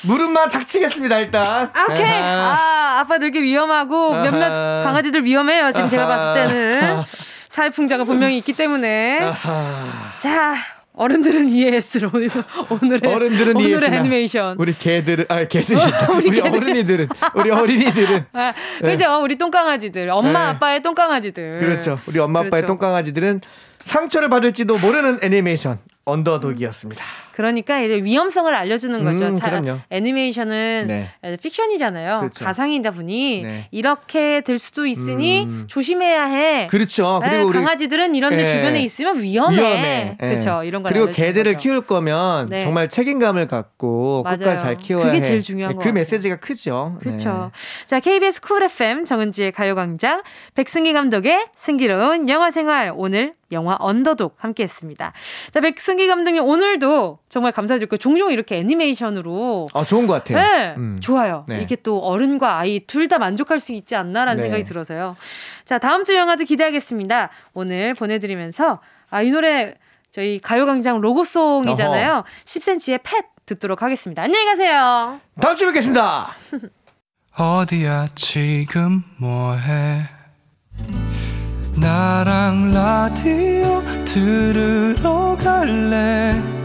무릎만 0.03 0.49
닥치겠습니다, 0.51 1.17
일단. 1.19 1.71
아, 1.73 1.85
오케이. 1.91 2.05
아하. 2.05 2.51
아, 2.51 2.99
아빠 2.99 3.17
들게 3.17 3.41
위험하고 3.41 4.13
아하. 4.13 4.23
몇몇 4.23 4.83
강아지들 4.83 5.25
위험해요. 5.25 5.71
지금 5.71 5.81
아하. 5.81 5.89
제가 5.89 6.07
봤을 6.07 6.33
때는. 6.33 7.03
사회풍자가 7.49 8.03
분명히 8.03 8.37
있기 8.39 8.51
때문에. 8.51 9.19
자, 10.17 10.55
어른들은 10.97 11.49
이해했을 11.49 12.09
오늘 12.13 12.29
오늘의 12.69 13.13
어른들은 13.13 13.55
오늘의 13.55 13.99
애니메이션. 13.99 14.55
우리 14.59 14.73
개들은 14.73 15.25
아 15.29 15.43
개들이 15.45 15.79
우리, 16.15 16.27
우리 16.29 16.41
어른이들은 16.41 17.09
우리 17.35 17.51
어린이들은 17.51 18.25
아, 18.33 18.53
그죠? 18.81 19.05
네. 19.07 19.15
우리 19.21 19.37
똥강아지들 19.37 20.09
엄마 20.09 20.31
네. 20.31 20.37
아빠의 20.51 20.83
똥강아지들. 20.83 21.51
그렇죠. 21.59 21.99
우리 22.07 22.19
엄마 22.19 22.39
아빠의 22.39 22.49
그렇죠. 22.51 22.67
똥강아지들은 22.67 23.41
상처를 23.83 24.29
받을지도 24.29 24.77
모르는 24.77 25.19
애니메이션 25.21 25.79
언더독이었습니다. 26.05 27.03
그러니까 27.35 27.81
이제 27.81 28.01
위험성을 28.01 28.53
알려주는 28.55 29.03
거죠. 29.03 29.25
음, 29.25 29.35
자, 29.35 29.61
애니메이션은 29.89 30.85
네. 30.87 31.37
픽션이잖아요. 31.41 32.19
그렇죠. 32.19 32.45
가상이다 32.45 32.91
보니 32.91 33.43
네. 33.43 33.67
이렇게 33.71 34.39
될 34.39 34.57
수도 34.57 34.85
있으니 34.85 35.43
음. 35.43 35.65
조심해야 35.67 36.23
해. 36.27 36.67
그렇죠. 36.67 37.19
네, 37.21 37.29
그리고 37.31 37.51
강아지들은 37.51 38.15
이런 38.15 38.29
데 38.29 38.37
네. 38.37 38.47
주변에 38.47 38.81
있으면 38.81 39.21
위험해. 39.21 39.57
위험해. 39.57 40.17
그렇죠. 40.17 40.63
이런 40.63 40.81
걸 40.81 40.93
그리고 40.93 41.11
개들을 41.11 41.53
거죠. 41.55 41.61
키울 41.61 41.81
거면 41.81 42.49
네. 42.49 42.61
정말 42.61 42.87
책임감을 42.87 43.47
갖고 43.47 44.23
맞아요. 44.23 44.37
끝까지 44.37 44.61
잘 44.61 44.77
키워야 44.77 45.07
그게 45.07 45.17
해. 45.17 45.21
제일 45.21 45.43
중요한 45.43 45.77
네, 45.77 45.83
그 45.83 45.89
메시지가 45.89 46.37
크죠. 46.37 46.97
그렇죠. 47.01 47.51
자, 47.85 47.99
KBS 47.99 48.39
쿨 48.39 48.63
FM 48.63 49.03
정은지의 49.03 49.51
가요광장 49.51 50.23
백승기 50.53 50.93
감독의 50.93 51.47
승기로운 51.53 52.29
영화 52.29 52.49
생활 52.49 52.93
오늘 52.95 53.33
영화 53.51 53.75
언더독 53.79 54.35
함께 54.37 54.63
했습니다. 54.63 55.13
자, 55.51 55.59
백승기 55.59 56.07
감독님 56.07 56.43
오늘도 56.43 57.19
정말 57.27 57.51
감사드리고 57.51 57.97
종종 57.97 58.31
이렇게 58.31 58.57
애니메이션으로 58.57 59.67
아, 59.73 59.83
좋은 59.83 60.07
것 60.07 60.13
같아요. 60.13 60.37
네, 60.39 60.73
음. 60.77 60.99
좋아요. 61.01 61.43
네. 61.47 61.61
이게 61.61 61.75
또 61.75 61.99
어른과 61.99 62.57
아이 62.59 62.79
둘 62.81 63.07
다 63.07 63.17
만족할 63.19 63.59
수 63.59 63.71
있지 63.73 63.95
않나라는 63.95 64.37
네. 64.37 64.43
생각이 64.43 64.63
들어서요. 64.63 65.15
자, 65.63 65.77
다음 65.79 66.03
주 66.03 66.15
영화도 66.15 66.43
기대하겠습니다. 66.45 67.29
오늘 67.53 67.93
보내드리면서 67.93 68.79
아, 69.09 69.21
이 69.21 69.29
노래 69.31 69.75
저희 70.11 70.39
가요광장 70.39 71.01
로고송이잖아요. 71.01 72.11
어허. 72.11 72.23
10cm의 72.45 73.03
팻 73.03 73.25
듣도록 73.45 73.81
하겠습니다. 73.83 74.23
안녕히 74.23 74.45
가세요. 74.45 75.19
다음 75.39 75.55
주에 75.55 75.67
뵙겠습니다. 75.67 76.29
어디야 77.37 78.07
지금 78.15 79.03
뭐해? 79.17 80.01
나랑 81.79 82.73
라디오 82.73 83.83
들으러 84.05 85.35
갈래? 85.37 86.64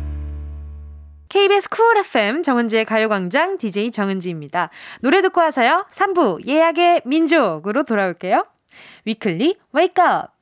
KBS 1.31 1.69
쿨 1.69 1.97
FM 1.97 2.43
정은지의 2.43 2.83
가요광장 2.83 3.57
DJ 3.57 3.91
정은지입니다. 3.91 4.69
노래 4.99 5.21
듣고 5.21 5.39
와서요. 5.39 5.85
3부 5.89 6.45
예약의 6.45 7.03
민족으로 7.05 7.83
돌아올게요. 7.83 8.45
Weekly 9.05 9.55
Wake 9.71 10.17
Up 10.17 10.40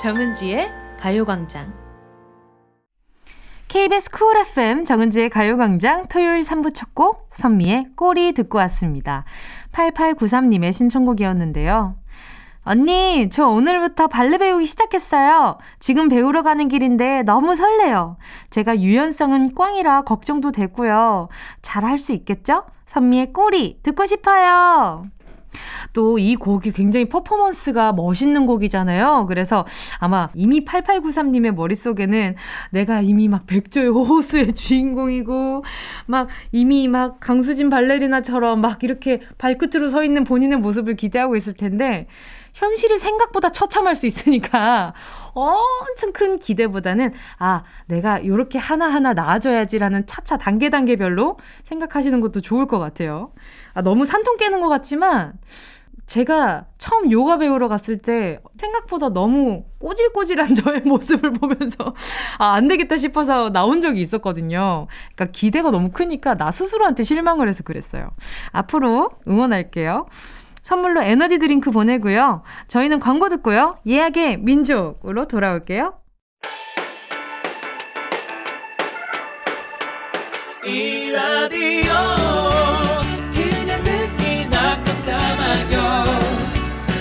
정은지의 0.00 0.70
가요광장. 1.00 1.74
KBS 3.66 4.12
쿨 4.12 4.36
FM 4.36 4.84
정은지의 4.84 5.28
가요광장 5.28 6.06
토요일 6.06 6.42
3부 6.42 6.72
첫 6.72 6.94
곡 6.94 7.28
선미의 7.32 7.88
꼬리 7.96 8.32
듣고 8.32 8.58
왔습니다. 8.58 9.24
8893님의 9.72 10.72
신청곡이었는데요. 10.72 11.96
언니, 12.62 13.28
저 13.30 13.48
오늘부터 13.48 14.06
발레 14.06 14.38
배우기 14.38 14.66
시작했어요. 14.66 15.56
지금 15.80 16.08
배우러 16.08 16.44
가는 16.44 16.68
길인데 16.68 17.22
너무 17.24 17.56
설레요. 17.56 18.18
제가 18.50 18.78
유연성은 18.78 19.56
꽝이라 19.56 20.02
걱정도 20.02 20.52
되고요. 20.52 21.28
잘 21.60 21.84
할 21.84 21.98
수 21.98 22.12
있겠죠? 22.12 22.64
선미의 22.86 23.32
꼬리 23.32 23.80
듣고 23.82 24.06
싶어요. 24.06 25.06
또 25.92 26.18
이 26.18 26.36
곡이 26.36 26.72
굉장히 26.72 27.08
퍼포먼스가 27.08 27.92
멋있는 27.92 28.46
곡이잖아요. 28.46 29.26
그래서 29.28 29.64
아마 29.98 30.28
이미 30.34 30.64
8893님의 30.64 31.54
머릿속에는 31.54 32.34
내가 32.70 33.00
이미 33.00 33.28
막 33.28 33.46
백조의 33.46 33.88
호수의 33.88 34.52
주인공이고 34.54 35.64
막 36.06 36.28
이미 36.52 36.88
막 36.88 37.20
강수진 37.20 37.70
발레리나처럼 37.70 38.60
막 38.60 38.82
이렇게 38.82 39.20
발끝으로 39.38 39.88
서 39.88 40.04
있는 40.04 40.24
본인의 40.24 40.58
모습을 40.58 40.96
기대하고 40.96 41.36
있을 41.36 41.54
텐데 41.54 42.06
현실이 42.54 42.98
생각보다 42.98 43.50
처참할 43.50 43.94
수 43.94 44.06
있으니까 44.06 44.92
엄청 45.38 46.12
큰 46.12 46.38
기대보다는 46.38 47.12
아, 47.38 47.64
내가 47.86 48.18
이렇게 48.18 48.58
하나하나 48.58 49.12
나아져야지라는 49.14 50.06
차차 50.06 50.36
단계 50.38 50.70
단계별로 50.70 51.38
생각하시는 51.64 52.20
것도 52.20 52.40
좋을 52.40 52.66
것 52.66 52.78
같아요. 52.78 53.32
아, 53.74 53.82
너무 53.82 54.04
산통 54.04 54.36
깨는 54.36 54.60
것 54.60 54.68
같지만 54.68 55.34
제가 56.08 56.64
처음 56.78 57.10
요가 57.10 57.36
배우러 57.36 57.68
갔을 57.68 57.98
때 57.98 58.40
생각보다 58.56 59.10
너무 59.10 59.64
꼬질꼬질한 59.78 60.54
저의 60.56 60.80
모습을 60.80 61.34
보면서 61.34 61.94
아, 62.38 62.54
안 62.54 62.66
되겠다 62.66 62.96
싶어서 62.96 63.50
나온 63.50 63.82
적이 63.82 64.00
있었거든요. 64.00 64.86
그러니까 65.14 65.26
기대가 65.32 65.70
너무 65.70 65.90
크니까 65.90 66.34
나 66.34 66.50
스스로한테 66.50 67.04
실망을 67.04 67.46
해서 67.46 67.62
그랬어요. 67.62 68.10
앞으로 68.52 69.10
응원할게요. 69.28 70.06
선물로 70.68 71.00
에너지 71.00 71.38
드링크 71.38 71.70
보내고요. 71.70 72.42
저희는 72.66 73.00
광고 73.00 73.30
듣고요. 73.30 73.78
예약의 73.86 74.36
민족으로 74.40 75.26
돌아올게요. 75.26 75.94
이 80.66 81.10
라디오 81.10 81.90
그냥 83.32 83.82
듣기나 83.82 84.82
깜짝마요 84.82 86.04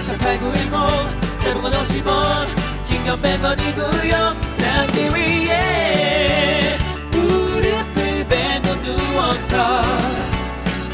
18910 0.05 1.43
대목원 1.43 1.73
50원 1.73 2.47
긴건 2.87 3.17
100원이고요 3.17 4.33
잠기 4.53 5.09
위에 5.13 6.77
무릎을 7.11 8.25
베고 8.29 8.81
누워서 8.81 9.81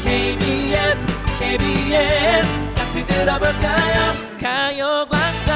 KBS 0.02 1.06
KBS 1.38 2.63
같이 2.94 3.04
들어볼까요? 3.08 4.12
가요광장. 4.40 5.54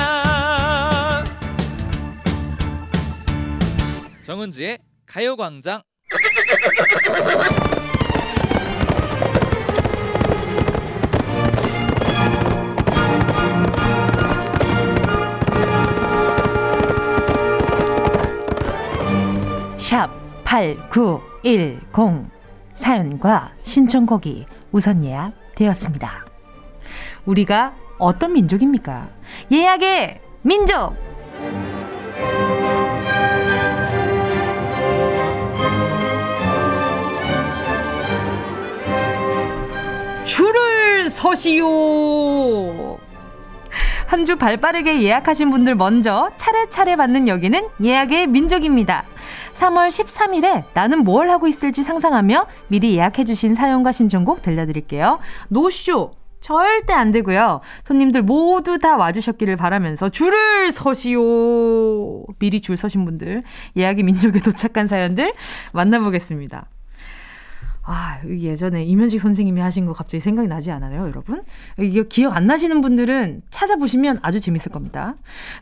정은지의 4.22 4.78
가요광장. 5.06 5.82
샵 19.78 20.10
8910 20.42 22.28
사연과 22.74 23.52
신청곡이 23.62 24.46
우선 24.72 25.04
예약되었습니다. 25.04 26.27
우리가 27.28 27.74
어떤 27.98 28.32
민족입니까? 28.32 29.08
예약의 29.52 30.20
민족! 30.42 30.94
줄을 40.24 41.08
서시오! 41.10 42.98
한 44.06 44.24
주 44.24 44.36
발빠르게 44.36 45.02
예약하신 45.02 45.50
분들 45.50 45.74
먼저 45.74 46.30
차례차례 46.38 46.96
받는 46.96 47.28
여기는 47.28 47.68
예약의 47.82 48.26
민족입니다. 48.26 49.04
3월 49.54 49.88
13일에 49.88 50.64
나는 50.72 51.04
뭘 51.04 51.28
하고 51.30 51.46
있을지 51.46 51.82
상상하며 51.82 52.46
미리 52.68 52.96
예약해주신 52.96 53.54
사연과 53.54 53.92
신청곡 53.92 54.40
들려드릴게요. 54.42 55.18
노쇼! 55.50 56.17
절대 56.40 56.92
안 56.92 57.10
되고요. 57.10 57.60
손님들 57.84 58.22
모두 58.22 58.78
다 58.78 58.96
와주셨기를 58.96 59.56
바라면서 59.56 60.08
줄을 60.08 60.70
서시오. 60.70 62.24
미리 62.38 62.60
줄 62.60 62.76
서신 62.76 63.04
분들, 63.04 63.42
예약의 63.76 64.04
민족에 64.04 64.40
도착한 64.40 64.86
사연들 64.86 65.32
만나보겠습니다. 65.72 66.66
아, 67.90 68.20
예전에 68.28 68.84
이면식 68.84 69.18
선생님이 69.18 69.62
하신 69.62 69.86
거 69.86 69.94
갑자기 69.94 70.20
생각이 70.20 70.46
나지 70.46 70.70
않아요, 70.70 71.08
여러분? 71.08 71.42
이게 71.78 72.04
기억 72.06 72.36
안 72.36 72.46
나시는 72.46 72.82
분들은 72.82 73.40
찾아보시면 73.50 74.18
아주 74.20 74.40
재밌을 74.40 74.70
겁니다. 74.70 75.14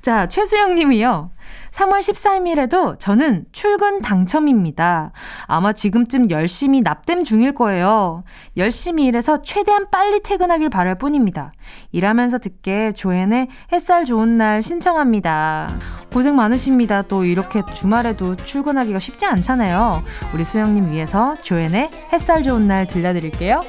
자, 0.02 0.28
최수영 0.28 0.74
님이요. 0.74 1.30
3월 1.72 2.00
13일에도 2.00 2.98
저는 2.98 3.44
출근 3.52 4.00
당첨입니다. 4.00 5.12
아마 5.46 5.72
지금쯤 5.72 6.30
열심히 6.30 6.80
납땜 6.80 7.24
중일 7.24 7.54
거예요. 7.54 8.24
열심히 8.56 9.04
일해서 9.04 9.42
최대한 9.42 9.90
빨리 9.90 10.22
퇴근하길 10.22 10.70
바랄 10.70 10.96
뿐입니다. 10.96 11.52
일하면서 11.92 12.38
듣게 12.38 12.92
조앤의 12.92 13.48
햇살 13.72 14.04
좋은 14.04 14.34
날 14.34 14.62
신청합니다. 14.62 15.68
고생 16.12 16.36
많으십니다. 16.36 17.02
또 17.02 17.24
이렇게 17.24 17.62
주말에도 17.74 18.36
출근하기가 18.36 18.98
쉽지 18.98 19.26
않잖아요. 19.26 20.02
우리 20.34 20.44
수영님 20.44 20.90
위해서 20.90 21.34
조앤의 21.34 21.90
햇살 22.12 22.42
좋은 22.42 22.66
날 22.66 22.86
들려드릴게요. 22.86 23.60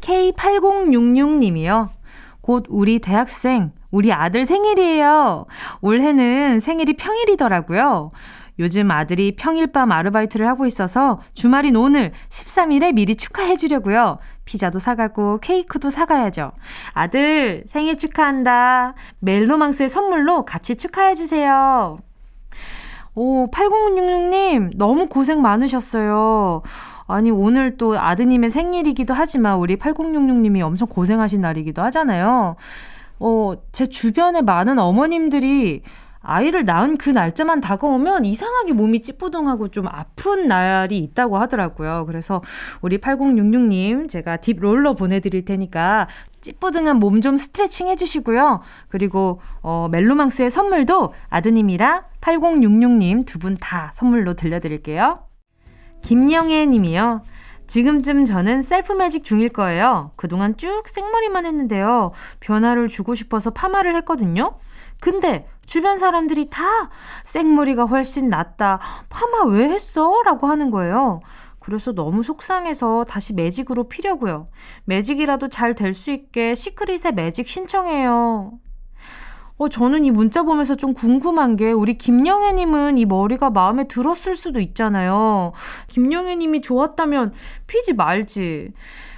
K8066님이요. 0.00 1.88
곧 2.40 2.64
우리 2.68 2.98
대학생, 2.98 3.72
우리 3.90 4.12
아들 4.12 4.44
생일이에요. 4.44 5.46
올해는 5.80 6.58
생일이 6.58 6.94
평일이더라고요. 6.94 8.10
요즘 8.58 8.90
아들이 8.90 9.36
평일 9.36 9.68
밤 9.68 9.92
아르바이트를 9.92 10.46
하고 10.46 10.66
있어서 10.66 11.20
주말인 11.32 11.76
오늘 11.76 12.12
13일에 12.28 12.92
미리 12.92 13.14
축하해 13.14 13.56
주려고요. 13.56 14.16
피자도 14.44 14.80
사가고 14.80 15.38
케이크도 15.40 15.90
사가야죠. 15.90 16.52
아들 16.92 17.62
생일 17.66 17.96
축하한다. 17.96 18.94
멜로망스의 19.20 19.88
선물로 19.88 20.44
같이 20.44 20.74
축하해 20.74 21.14
주세요. 21.14 21.98
오, 23.14 23.46
8066님, 23.46 24.76
너무 24.76 25.08
고생 25.08 25.40
많으셨어요. 25.40 26.62
아니, 27.06 27.30
오늘 27.30 27.76
또 27.76 27.98
아드님의 27.98 28.50
생일이기도 28.50 29.14
하지만 29.14 29.58
우리 29.58 29.76
8066님이 29.76 30.60
엄청 30.60 30.86
고생하신 30.88 31.40
날이기도 31.40 31.82
하잖아요. 31.82 32.56
어, 33.20 33.54
제 33.72 33.86
주변에 33.86 34.42
많은 34.42 34.78
어머님들이 34.78 35.82
아이를 36.20 36.64
낳은 36.64 36.98
그 36.98 37.08
날짜만 37.10 37.60
다가오면 37.60 38.24
이상하게 38.24 38.72
몸이 38.74 39.02
찌뿌둥하고 39.02 39.68
좀 39.68 39.86
아픈 39.88 40.46
날이 40.46 40.98
있다고 40.98 41.38
하더라고요. 41.38 42.04
그래서 42.06 42.42
우리 42.82 42.98
8066님 42.98 44.08
제가 44.10 44.36
딥 44.38 44.58
롤러 44.58 44.94
보내드릴 44.94 45.44
테니까 45.44 46.08
찌뿌둥한 46.40 46.98
몸 46.98 47.20
좀 47.20 47.36
스트레칭 47.36 47.88
해주시고요. 47.88 48.60
그리고 48.88 49.40
어, 49.62 49.88
멜로망스의 49.90 50.50
선물도 50.50 51.14
아드님이랑 51.30 52.02
8066님 52.20 53.24
두 53.24 53.38
분 53.38 53.56
다 53.58 53.90
선물로 53.94 54.34
들려드릴게요. 54.34 55.20
김영애 56.02 56.66
님이요. 56.66 57.22
지금쯤 57.68 58.24
저는 58.24 58.62
셀프 58.62 58.92
매직 58.92 59.22
중일 59.24 59.50
거예요. 59.50 60.10
그동안 60.16 60.56
쭉 60.56 60.82
생머리만 60.86 61.46
했는데요. 61.46 62.12
변화를 62.40 62.88
주고 62.88 63.14
싶어서 63.14 63.50
파마를 63.50 63.94
했거든요. 63.96 64.56
근데 65.00 65.46
주변 65.64 65.98
사람들이 65.98 66.48
다 66.50 66.64
생머리가 67.24 67.84
훨씬 67.84 68.28
낫다. 68.28 68.80
파마 69.10 69.44
왜 69.52 69.68
했어? 69.68 70.22
라고 70.24 70.46
하는 70.48 70.70
거예요. 70.70 71.20
그래서 71.60 71.92
너무 71.92 72.22
속상해서 72.22 73.04
다시 73.04 73.34
매직으로 73.34 73.84
피려고요. 73.88 74.48
매직이라도 74.86 75.48
잘 75.48 75.74
될 75.74 75.92
수 75.94 76.10
있게 76.10 76.54
시크릿의 76.54 77.12
매직 77.14 77.46
신청해요. 77.48 78.52
어, 79.58 79.68
저는 79.68 80.04
이 80.04 80.10
문자 80.12 80.42
보면서 80.44 80.76
좀 80.76 80.94
궁금한 80.94 81.56
게 81.56 81.72
우리 81.72 81.98
김영애님은 81.98 82.96
이 82.98 83.04
머리가 83.06 83.50
마음에 83.50 83.88
들었을 83.88 84.36
수도 84.36 84.60
있잖아요. 84.60 85.52
김영애님이 85.88 86.60
좋았다면 86.60 87.32
피지 87.66 87.94
말지. 87.94 88.70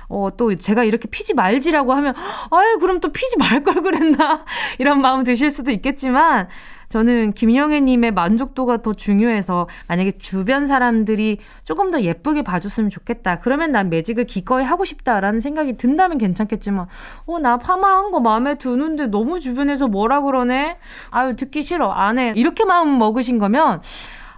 어, 0.08 0.28
또 0.36 0.54
제가 0.56 0.82
이렇게 0.84 1.08
피지 1.08 1.34
말지라고 1.34 1.92
하면, 1.94 2.14
아유, 2.50 2.78
그럼 2.80 3.00
또 3.00 3.12
피지 3.12 3.36
말 3.38 3.62
걸 3.62 3.82
그랬나? 3.82 4.44
이런 4.80 5.00
마음 5.00 5.22
드실 5.24 5.50
수도 5.50 5.70
있겠지만, 5.70 6.48
저는 6.90 7.32
김영애님의 7.34 8.10
만족도가 8.10 8.82
더 8.82 8.92
중요해서 8.92 9.68
만약에 9.86 10.10
주변 10.18 10.66
사람들이 10.66 11.38
조금 11.62 11.92
더 11.92 12.02
예쁘게 12.02 12.42
봐줬으면 12.42 12.90
좋겠다. 12.90 13.38
그러면 13.38 13.70
난 13.70 13.88
매직을 13.90 14.24
기꺼이 14.24 14.64
하고 14.64 14.84
싶다라는 14.84 15.40
생각이 15.40 15.76
든다면 15.76 16.18
괜찮겠지만, 16.18 16.88
어, 17.26 17.38
나 17.38 17.58
파마한 17.58 18.10
거 18.10 18.18
마음에 18.18 18.56
드는데 18.56 19.06
너무 19.06 19.38
주변에서 19.38 19.86
뭐라 19.86 20.22
그러네? 20.22 20.78
아유, 21.10 21.36
듣기 21.36 21.62
싫어. 21.62 21.92
안 21.92 22.18
해. 22.18 22.32
이렇게 22.34 22.64
마음 22.64 22.98
먹으신 22.98 23.38
거면, 23.38 23.82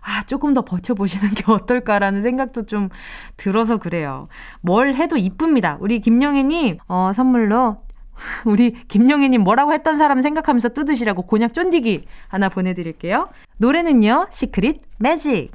아, 0.02 0.22
조금 0.24 0.52
더 0.52 0.62
버텨보시는 0.62 1.30
게 1.34 1.44
어떨까라는 1.50 2.20
생각도 2.20 2.66
좀 2.66 2.90
들어서 3.38 3.78
그래요. 3.78 4.28
뭘 4.60 4.92
해도 4.94 5.16
이쁩니다. 5.16 5.78
우리 5.80 6.00
김영애님, 6.00 6.78
어, 6.86 7.12
선물로 7.14 7.78
우리 8.44 8.72
김영애님 8.88 9.42
뭐라고 9.42 9.72
했던 9.72 9.98
사람 9.98 10.20
생각하면서 10.20 10.70
뜯으시라고 10.70 11.22
곤약 11.22 11.54
쫀디기 11.54 12.04
하나 12.28 12.48
보내드릴게요. 12.48 13.28
노래는요, 13.58 14.28
시크릿 14.30 14.82
매직. 14.98 15.50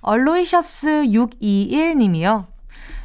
얼로이셔스 0.00 1.04
621님이요. 1.06 2.46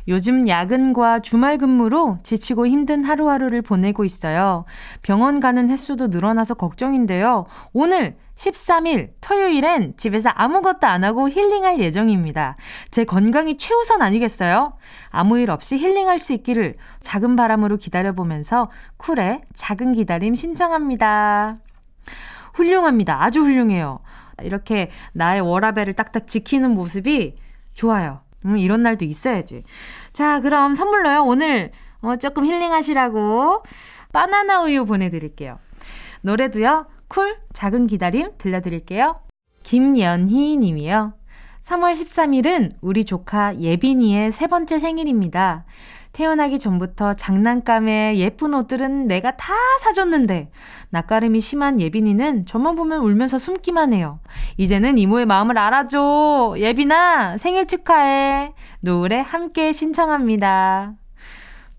요즘 0.08 0.48
야근과 0.48 1.20
주말 1.20 1.58
근무로 1.58 2.18
지치고 2.24 2.68
힘든 2.68 3.04
하루하루를 3.04 3.62
보내고 3.62 4.04
있어요. 4.04 4.66
병원 5.02 5.40
가는 5.40 5.70
횟수도 5.70 6.08
늘어나서 6.08 6.56
걱정인데요. 6.56 7.46
오늘 7.74 8.16
13일 8.42 9.12
토요일엔 9.22 9.98
집에서 9.98 10.30
아무것도 10.30 10.88
안 10.88 11.04
하고 11.04 11.30
힐링할 11.30 11.80
예정입니다. 11.80 12.56
제 12.90 13.04
건강이 13.04 13.58
최우선 13.58 14.02
아니겠어요? 14.02 14.74
아무 15.10 15.38
일 15.38 15.52
없이 15.52 15.78
힐링할 15.78 16.20
수 16.20 16.34
있기를 16.34 16.76
작은 17.02 17.36
바람으로 17.36 17.78
기다려보면서 17.78 18.72
쿨의 18.98 19.42
작은 19.54 19.94
기다림 19.94 20.34
신청합니다. 20.34 21.60
훌륭합니다. 22.56 23.24
아주 23.24 23.42
훌륭해요. 23.42 24.00
이렇게 24.42 24.90
나의 25.14 25.42
워라벨을 25.42 25.94
딱딱 25.94 26.26
지키는 26.26 26.72
모습이 26.72 27.36
좋아요. 27.76 28.22
음, 28.46 28.58
이런 28.58 28.82
날도 28.82 29.06
있어야지. 29.06 29.64
자, 30.14 30.42
그럼 30.42 30.74
선물로요. 30.74 31.26
오늘 31.26 31.72
어, 32.02 32.16
조금 32.16 32.46
힐링하시라고 32.46 33.62
바나나 34.12 34.64
우유 34.64 34.86
보내드릴게요. 34.86 35.60
노래도요. 36.22 36.88
쿨 37.12 37.36
작은 37.52 37.88
기다림 37.88 38.32
들려드릴게요. 38.38 39.20
김연희 39.64 40.56
님이요. 40.56 41.12
3월 41.62 41.92
13일은 41.92 42.76
우리 42.80 43.04
조카 43.04 43.54
예빈이의 43.60 44.32
세 44.32 44.48
번째 44.48 44.80
생일입니다. 44.80 45.66
태어나기 46.14 46.58
전부터 46.58 47.16
장난감에 47.16 48.18
예쁜 48.18 48.54
옷들은 48.54 49.08
내가 49.08 49.36
다 49.36 49.54
사줬는데 49.82 50.52
낯가림이 50.92 51.42
심한 51.42 51.82
예빈이는 51.82 52.46
저만 52.46 52.76
보면 52.76 53.02
울면서 53.02 53.40
숨기만 53.40 53.92
해요. 53.92 54.22
이제는 54.56 54.98
이모의 54.98 55.26
마음을 55.26 55.58
알아줘. 55.58 56.56
예빈아 56.60 57.38
생일 57.38 57.68
축하해. 57.68 58.54
노래 58.80 59.20
함께 59.20 59.74
신청합니다. 59.74 60.94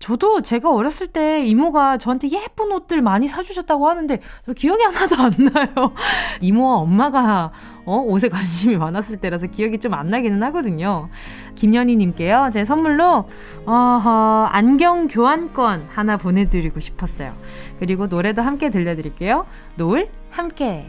저도 0.03 0.41
제가 0.41 0.69
어렸을 0.69 1.07
때 1.07 1.45
이모가 1.45 1.97
저한테 1.97 2.27
예쁜 2.29 2.73
옷들 2.73 3.01
많이 3.01 3.29
사주셨다고 3.29 3.87
하는데 3.87 4.19
기억이 4.53 4.83
하나도 4.83 5.15
안 5.15 5.31
나요. 5.53 5.93
이모와 6.41 6.79
엄마가 6.79 7.53
어, 7.85 7.99
옷에 7.99 8.27
관심이 8.27 8.75
많았을 8.75 9.17
때라서 9.19 9.47
기억이 9.47 9.77
좀 9.79 9.93
안 9.93 10.09
나기는 10.09 10.43
하거든요. 10.43 11.07
김연희님께요. 11.55 12.49
제 12.51 12.65
선물로 12.65 13.29
어허, 13.65 14.49
안경 14.51 15.07
교환권 15.07 15.87
하나 15.93 16.17
보내드리고 16.17 16.81
싶었어요. 16.81 17.31
그리고 17.79 18.07
노래도 18.07 18.41
함께 18.41 18.69
들려드릴게요. 18.69 19.45
노을 19.77 20.09
함께. 20.31 20.85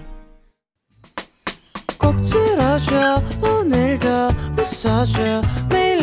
꼭 2.00 2.16
들어줘 2.22 3.22
오늘도 3.42 4.08
웃어줘 4.58 5.42
매일 5.70 6.02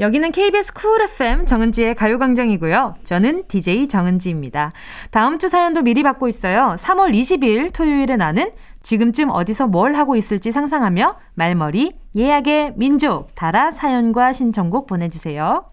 여기는 0.00 0.30
KBS 0.30 0.74
쿨 0.74 1.02
FM 1.02 1.44
정은지의 1.44 1.96
가요광장이고요. 1.96 2.94
저는 3.02 3.44
DJ 3.48 3.88
정은지입니다. 3.88 4.70
다음 5.10 5.40
주 5.40 5.48
사연도 5.48 5.82
미리 5.82 6.04
받고 6.04 6.28
있어요. 6.28 6.76
3월 6.78 7.12
20일 7.12 7.74
토요일에 7.74 8.16
나는 8.16 8.52
지금쯤 8.80 9.28
어디서 9.30 9.66
뭘 9.66 9.96
하고 9.96 10.14
있을지 10.14 10.52
상상하며 10.52 11.16
말머리 11.34 11.94
예약의 12.14 12.74
민족 12.76 13.34
달아 13.34 13.72
사연과 13.72 14.32
신청곡 14.32 14.86
보내주세요. 14.86 15.64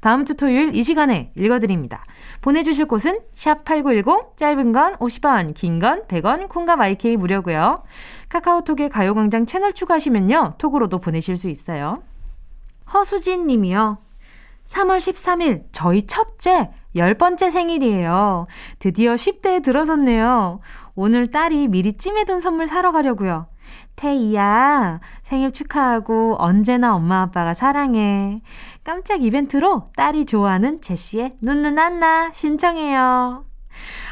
다음 0.00 0.26
주 0.26 0.36
토요일 0.36 0.76
이 0.76 0.82
시간에 0.82 1.32
읽어드립니다. 1.34 2.04
보내주실 2.42 2.84
곳은 2.84 3.20
샵8910 3.34 4.36
짧은 4.36 4.72
건 4.72 4.96
50원 4.96 5.54
긴 5.54 5.80
건 5.80 6.02
100원 6.06 6.50
콩과 6.50 6.76
마이케이 6.76 7.16
무료고요. 7.16 7.82
카카오톡에 8.28 8.88
가요광장 8.90 9.46
채널 9.46 9.72
추가하시면요. 9.72 10.56
톡으로도 10.58 10.98
보내실 10.98 11.38
수 11.38 11.48
있어요. 11.48 12.02
허수진 12.92 13.46
님이요. 13.46 13.98
3월 14.66 14.98
13일 14.98 15.64
저희 15.72 16.06
첫째 16.06 16.70
열 16.96 17.14
번째 17.14 17.50
생일이에요. 17.50 18.46
드디어 18.78 19.14
10대에 19.14 19.62
들어섰네요. 19.62 20.60
오늘 20.94 21.30
딸이 21.30 21.68
미리 21.68 21.96
찜해둔 21.96 22.40
선물 22.40 22.66
사러 22.66 22.92
가려고요. 22.92 23.46
태이야, 23.96 25.00
생일 25.22 25.52
축하하고 25.52 26.36
언제나 26.38 26.94
엄마 26.94 27.22
아빠가 27.22 27.54
사랑해. 27.54 28.38
깜짝 28.82 29.22
이벤트로 29.22 29.90
딸이 29.96 30.24
좋아하는 30.24 30.80
제시의 30.80 31.36
눈누난나 31.42 32.32
신청해요. 32.32 33.49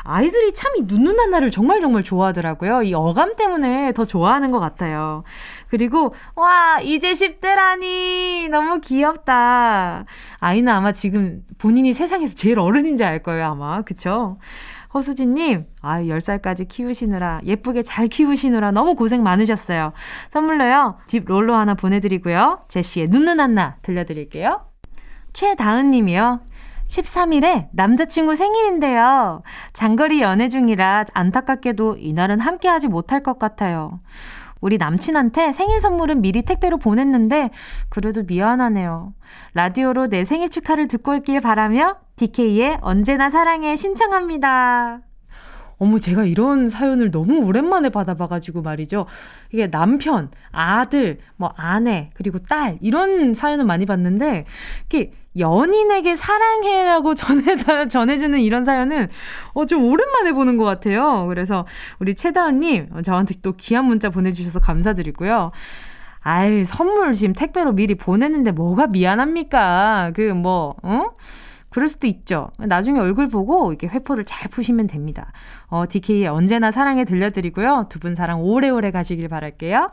아이들이 0.09 0.54
참 0.54 0.68
이 0.78 0.82
눈누난나를 0.82 1.50
정말 1.50 1.80
정말 1.80 2.02
좋아하더라고요. 2.04 2.82
이 2.82 2.94
어감 2.94 3.36
때문에 3.36 3.92
더 3.92 4.04
좋아하는 4.04 4.50
것 4.50 4.61
같아요. 4.61 5.24
그리고 5.68 6.14
와 6.34 6.80
이제 6.80 7.12
10대라니 7.12 8.48
너무 8.50 8.80
귀엽다. 8.80 10.04
아이는 10.40 10.72
아마 10.72 10.92
지금 10.92 11.42
본인이 11.59 11.92
세상에서 11.92 12.34
제일 12.34 12.59
어른인지 12.59 13.04
알 13.04 13.22
거예요 13.22 13.46
아마 13.46 13.82
그쵸? 13.82 14.38
허수진님, 14.94 15.66
아 15.82 16.00
10살까지 16.00 16.66
키우시느라, 16.66 17.40
예쁘게 17.44 17.82
잘 17.82 18.09
키우시느라 18.09 18.70
너무 18.70 18.94
고생 18.94 19.22
많으셨어요. 19.22 19.92
선물로요, 20.30 20.96
딥 21.09 21.24
롤러 21.26 21.56
하나 21.56 21.74
보내드리고요. 21.74 22.61
제시의 22.68 23.09
눈눈 23.09 23.38
한나 23.38 23.76
들려드릴게요. 23.82 24.62
최다은 25.34 25.90
님이요. 25.90 26.40
13일에 26.89 27.68
남자친구 27.72 28.34
생일인데요. 28.34 29.43
장거리 29.72 30.20
연애 30.20 30.49
중이라 30.49 31.05
안타깝게도 31.12 31.99
이날은 31.99 32.41
함께하지 32.41 32.89
못할 32.89 33.22
것 33.22 33.39
같아요. 33.39 34.01
우리 34.61 34.76
남친한테 34.76 35.53
생일 35.53 35.80
선물은 35.80 36.20
미리 36.20 36.43
택배로 36.43 36.78
보냈는데 36.78 37.51
그래도 37.89 38.24
미안하네요. 38.26 39.14
라디오로 39.55 40.09
내 40.09 40.24
생일 40.24 40.49
축하를 40.49 40.89
듣고 40.89 41.14
있길 41.16 41.41
바라며 41.41 41.99
DK의 42.16 42.78
언제나 42.80 43.30
사랑해 43.30 43.76
신청합니다. 43.76 45.03
어머, 45.80 46.01
제가 46.01 46.24
이런 46.24 46.68
사연을 46.68 47.12
너무 47.12 47.39
오랜만에 47.45 47.91
받아봐가지고 47.91 48.62
말이죠. 48.62 49.07
이게 49.53 49.70
남편, 49.70 50.28
아들, 50.51 51.18
뭐 51.36 51.55
아내, 51.57 52.11
그리고 52.14 52.41
딸, 52.41 52.78
이런 52.80 53.32
사연을 53.32 53.64
많이 53.64 53.86
봤는데, 53.86 54.45
이게 54.86 55.12
연인에게 55.39 56.16
사랑해라고 56.16 57.14
전해다, 57.14 57.86
전해주는 57.89 58.39
이런 58.41 58.64
사연은, 58.64 59.09
어, 59.55 59.64
좀 59.66 59.84
오랜만에 59.84 60.32
보는 60.32 60.57
것 60.57 60.64
같아요. 60.64 61.26
그래서 61.28 61.66
우리 61.99 62.14
최다은님, 62.14 63.03
저한테 63.03 63.34
또 63.43 63.53
귀한 63.57 63.84
문자 63.84 64.11
보내주셔서 64.11 64.61
감사드리고요. 64.61 65.49
아이, 66.20 66.64
선물 66.64 67.12
지금 67.12 67.32
택배로 67.32 67.72
미리 67.72 67.95
보냈는데 67.95 68.51
뭐가 68.53 68.89
미안합니까? 68.89 70.12
그 70.14 70.22
뭐, 70.32 70.74
어? 70.82 71.05
그럴 71.70 71.86
수도 71.89 72.07
있죠. 72.07 72.51
나중에 72.59 72.99
얼굴 72.99 73.28
보고 73.28 73.70
이렇게 73.70 73.86
회포를 73.89 74.24
잘 74.24 74.49
푸시면 74.51 74.86
됩니다. 74.86 75.32
어, 75.68 75.84
DK의 75.89 76.26
언제나 76.28 76.70
사랑해 76.70 77.05
들려드리고요. 77.05 77.86
두 77.91 77.99
분 77.99 78.14
사랑 78.14 78.41
오래오래 78.43 78.91
가시길 78.91 79.28
바랄게요. 79.28 79.91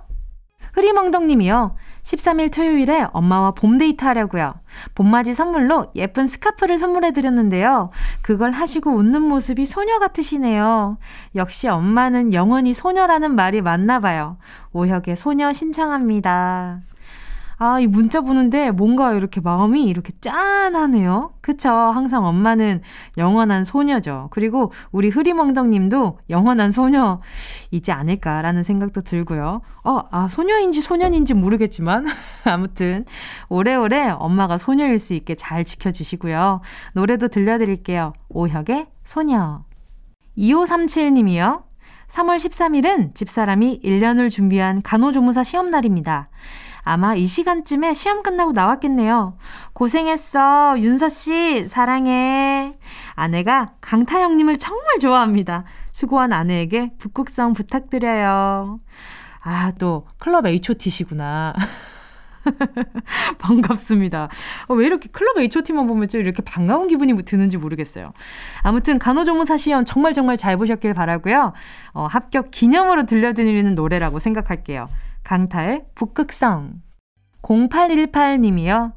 흐리멍덩님이요. 0.73 1.75
13일 2.03 2.53
토요일에 2.53 3.07
엄마와 3.13 3.51
봄 3.51 3.79
데이트 3.79 4.05
하려고요. 4.05 4.53
봄맞이 4.93 5.33
선물로 5.33 5.87
예쁜 5.95 6.27
스카프를 6.27 6.77
선물해 6.77 7.13
드렸는데요. 7.13 7.89
그걸 8.21 8.51
하시고 8.51 8.91
웃는 8.91 9.23
모습이 9.23 9.65
소녀 9.65 9.97
같으시네요. 9.97 10.97
역시 11.35 11.67
엄마는 11.67 12.33
영원히 12.33 12.73
소녀라는 12.73 13.33
말이 13.35 13.61
맞나 13.61 13.99
봐요. 13.99 14.37
오혁의 14.73 15.15
소녀 15.15 15.51
신청합니다. 15.51 16.81
아, 17.57 17.79
이 17.79 17.87
문자 17.87 18.21
보는데 18.21 18.71
뭔가 18.71 19.13
이렇게 19.13 19.39
마음이 19.39 19.85
이렇게 19.85 20.11
짠하네요. 20.19 21.33
그쵸. 21.41 21.69
항상 21.69 22.25
엄마는 22.25 22.81
영원한 23.17 23.63
소녀죠. 23.63 24.27
그리고 24.31 24.73
우리 24.91 25.09
흐리멍덩 25.09 25.69
님도 25.69 26.19
영원한 26.29 26.71
소녀이지 26.71 27.91
않을까라는 27.91 28.63
생각도 28.63 29.01
들고요. 29.01 29.61
어, 29.83 30.01
아, 30.11 30.27
소녀인지 30.29 30.81
소년인지 30.81 31.33
모르겠지만. 31.33 32.07
아무튼, 32.43 33.05
오래오래 33.49 34.09
엄마가 34.09 34.57
소녀일 34.57 34.99
수 34.99 35.13
있게 35.13 35.35
잘 35.35 35.63
지켜주시고요. 35.63 36.61
노래도 36.93 37.27
들려드릴게요. 37.27 38.13
오혁의 38.29 38.87
소녀. 39.03 39.63
2537님이요. 40.37 41.63
3월 42.07 42.37
13일은 42.37 43.15
집사람이 43.15 43.81
1년을 43.83 44.29
준비한 44.29 44.81
간호조무사 44.81 45.43
시험날입니다. 45.43 46.29
아마 46.85 47.15
이 47.15 47.25
시간쯤에 47.25 47.93
시험 47.95 48.21
끝나고 48.21 48.51
나왔겠네요. 48.51 49.37
고생했어. 49.73 50.75
윤서씨, 50.79 51.67
사랑해. 51.67 52.77
아내가 53.15 53.73
강타영님을 53.81 54.57
정말 54.59 54.99
좋아합니다. 54.99 55.65
수고한 55.91 56.31
아내에게 56.31 56.91
북극성 56.99 57.53
부탁드려요. 57.53 58.79
아, 59.41 59.71
또, 59.79 60.05
클럽 60.19 60.45
HOT시구나. 60.45 61.55
반갑습니다. 63.39 64.29
어, 64.67 64.73
왜 64.75 64.85
이렇게 64.85 65.09
클럽 65.09 65.39
HOT만 65.39 65.87
보면 65.87 66.07
좀 66.07 66.21
이렇게 66.21 66.43
반가운 66.43 66.87
기분이 66.87 67.13
드는지 67.23 67.57
모르겠어요. 67.57 68.13
아무튼 68.61 68.99
간호조무사 68.99 69.57
시험 69.57 69.85
정말 69.85 70.13
정말 70.13 70.37
잘 70.37 70.55
보셨길 70.57 70.93
바라고요. 70.93 71.53
어, 71.93 72.05
합격 72.05 72.51
기념으로 72.51 73.07
들려드리는 73.07 73.73
노래라고 73.73 74.19
생각할게요. 74.19 74.87
강타의 75.25 75.85
북극성. 75.95 76.81
0818님이요. 77.41 78.93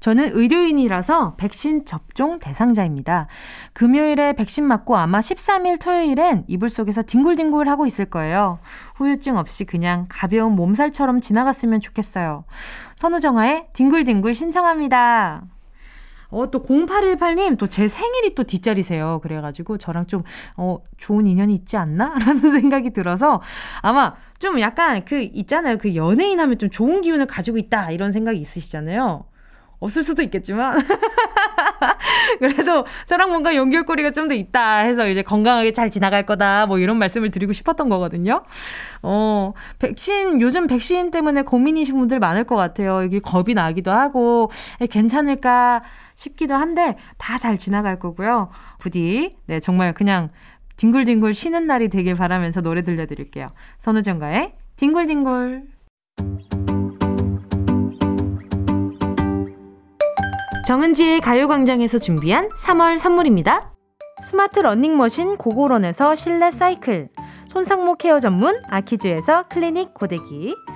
저는 0.00 0.30
의료인이라서 0.32 1.36
백신 1.36 1.84
접종 1.84 2.40
대상자입니다. 2.40 3.28
금요일에 3.72 4.32
백신 4.32 4.64
맞고 4.64 4.96
아마 4.96 5.20
13일 5.20 5.80
토요일엔 5.80 6.44
이불 6.48 6.70
속에서 6.70 7.02
뒹굴뒹굴 7.02 7.68
하고 7.68 7.86
있을 7.86 8.06
거예요. 8.06 8.58
후유증 8.96 9.36
없이 9.36 9.64
그냥 9.64 10.06
가벼운 10.08 10.56
몸살처럼 10.56 11.20
지나갔으면 11.20 11.80
좋겠어요. 11.80 12.44
선우정아의 12.96 13.68
뒹굴뒹굴 13.74 14.34
신청합니다. 14.34 15.42
어, 16.32 16.50
또 16.50 16.62
0818님, 16.62 17.58
또 17.58 17.66
제 17.66 17.86
생일이 17.88 18.34
또 18.34 18.42
뒷자리세요. 18.44 19.20
그래가지고 19.22 19.76
저랑 19.78 20.06
좀, 20.06 20.22
어, 20.56 20.78
좋은 20.98 21.26
인연이 21.26 21.54
있지 21.54 21.76
않나? 21.76 22.14
라는 22.18 22.50
생각이 22.50 22.90
들어서 22.90 23.40
아마 23.82 24.14
좀 24.38 24.58
약간 24.60 25.04
그, 25.04 25.20
있잖아요. 25.32 25.78
그 25.78 25.94
연예인 25.94 26.40
하면 26.40 26.58
좀 26.58 26.70
좋은 26.70 27.00
기운을 27.02 27.26
가지고 27.26 27.58
있다. 27.58 27.90
이런 27.92 28.10
생각이 28.12 28.38
있으시잖아요. 28.40 29.24
없을 29.80 30.02
수도 30.04 30.22
있겠지만. 30.22 30.78
그래도 32.38 32.86
저랑 33.06 33.30
뭔가 33.30 33.54
연결고리가 33.54 34.10
좀 34.12 34.22
더 34.28 34.34
있다 34.34 34.78
해서 34.78 35.08
이제 35.08 35.22
건강하게 35.22 35.72
잘 35.72 35.90
지나갈 35.90 36.24
거다. 36.24 36.66
뭐 36.66 36.78
이런 36.78 36.96
말씀을 36.98 37.32
드리고 37.32 37.52
싶었던 37.52 37.88
거거든요. 37.88 38.44
어, 39.02 39.52
백신, 39.80 40.40
요즘 40.40 40.68
백신 40.68 41.10
때문에 41.10 41.42
고민이신 41.42 41.98
분들 41.98 42.20
많을 42.20 42.44
것 42.44 42.54
같아요. 42.54 43.02
이게 43.02 43.18
겁이 43.18 43.54
나기도 43.54 43.90
하고, 43.90 44.50
괜찮을까 44.90 45.82
싶기도 46.22 46.54
한데, 46.54 46.96
다 47.18 47.38
잘 47.38 47.58
지나갈 47.58 47.98
거고요. 47.98 48.50
부디, 48.78 49.36
네, 49.46 49.58
정말 49.58 49.92
그냥 49.92 50.30
뒹굴뒹굴 50.76 51.34
쉬는 51.34 51.66
날이 51.66 51.88
되길 51.88 52.14
바라면서 52.14 52.60
노래 52.60 52.82
들려드릴게요. 52.82 53.48
선우정가의 53.78 54.54
뒹굴뒹굴. 54.76 55.64
정은지의 60.66 61.20
가요광장에서 61.20 61.98
준비한 61.98 62.48
3월 62.50 62.98
선물입니다. 62.98 63.72
스마트 64.22 64.60
러닝머신 64.60 65.36
고고런에서 65.36 66.14
실내 66.14 66.52
사이클, 66.52 67.08
손상모 67.48 67.96
케어 67.96 68.20
전문 68.20 68.62
아키즈에서 68.68 69.48
클리닉 69.48 69.92
고데기, 69.94 70.54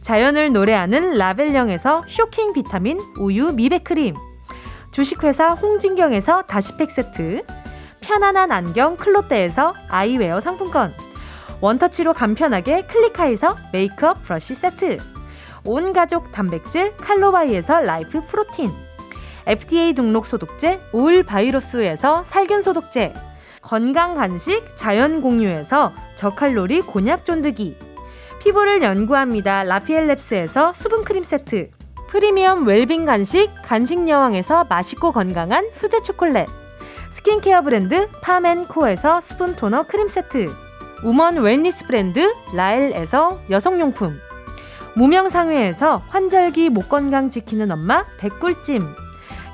자연을 0.00 0.52
노래하는 0.52 1.18
라벨령에서 1.18 2.02
쇼킹 2.08 2.54
비타민 2.54 2.98
우유 3.18 3.52
미백 3.52 3.84
크림. 3.84 4.14
주식회사 4.90 5.50
홍진경에서 5.50 6.42
다시팩 6.42 6.90
세트. 6.90 7.42
편안한 8.00 8.50
안경 8.50 8.96
클로떼에서 8.96 9.74
아이웨어 9.88 10.40
상품권. 10.40 10.94
원터치로 11.60 12.14
간편하게 12.14 12.86
클리카에서 12.86 13.56
메이크업 13.72 14.24
브러쉬 14.24 14.54
세트. 14.54 14.98
온 15.66 15.92
가족 15.92 16.32
단백질 16.32 16.96
칼로바이에서 16.96 17.80
라이프 17.80 18.24
프로틴. 18.24 18.72
FDA 19.46 19.92
등록 19.92 20.24
소독제 20.24 20.80
올 20.92 21.22
바이러스에서 21.22 22.24
살균 22.26 22.62
소독제. 22.62 23.12
건강 23.60 24.14
간식 24.14 24.64
자연 24.74 25.20
공유에서 25.20 25.92
저칼로리 26.14 26.80
곤약 26.80 27.26
쫀득이 27.26 27.76
피부를 28.40 28.80
연구합니다. 28.82 29.64
라피엘랩스에서 29.64 30.74
수분 30.74 31.04
크림 31.04 31.22
세트. 31.22 31.70
프리미엄 32.08 32.66
웰빙 32.66 33.04
간식 33.04 33.50
간식 33.62 34.08
여왕에서 34.08 34.64
맛있고 34.64 35.12
건강한 35.12 35.68
수제 35.72 36.02
초콜렛 36.02 36.48
스킨케어 37.10 37.60
브랜드 37.60 38.08
파맨코에서 38.22 39.20
수분 39.20 39.54
토너 39.54 39.82
크림 39.82 40.08
세트. 40.08 40.50
woman 41.04 41.36
wellness 41.36 41.86
브랜드 41.86 42.32
라엘에서 42.54 43.40
여성용품. 43.50 44.18
무명상회에서 44.96 46.02
환절기 46.08 46.70
목 46.70 46.88
건강 46.88 47.30
지키는 47.30 47.70
엄마 47.70 48.04
백꿀찜. 48.18 48.94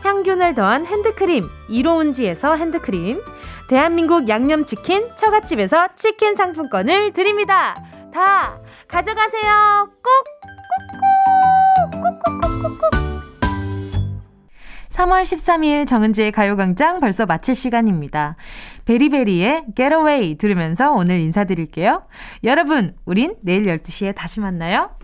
향균을 0.04 0.54
더한 0.54 0.86
핸드크림 0.86 1.48
이로운지에서 1.68 2.54
핸드크림. 2.54 3.20
대한민국 3.68 4.28
양념치킨 4.28 5.16
처갓집에서 5.16 5.88
치킨 5.96 6.36
상품권을 6.36 7.12
드립니다. 7.12 7.82
다 8.14 8.54
가져가세요 8.88 9.88
꼭 10.02 10.24
꼭꼭 11.90 12.30
꼭꼭꼭꼭 12.30 13.06
3월 14.90 15.22
13일 15.22 15.86
정은지의 15.86 16.32
가요광장 16.32 17.00
벌써 17.00 17.26
마칠 17.26 17.54
시간입니다. 17.54 18.36
베리베리의 18.86 19.66
Get 19.76 19.94
Away 19.94 20.36
들으면서 20.36 20.92
오늘 20.92 21.20
인사드릴게요. 21.20 22.06
여러분, 22.44 22.96
우린 23.04 23.36
내일 23.42 23.64
12시에 23.64 24.14
다시 24.14 24.40
만나요. 24.40 24.95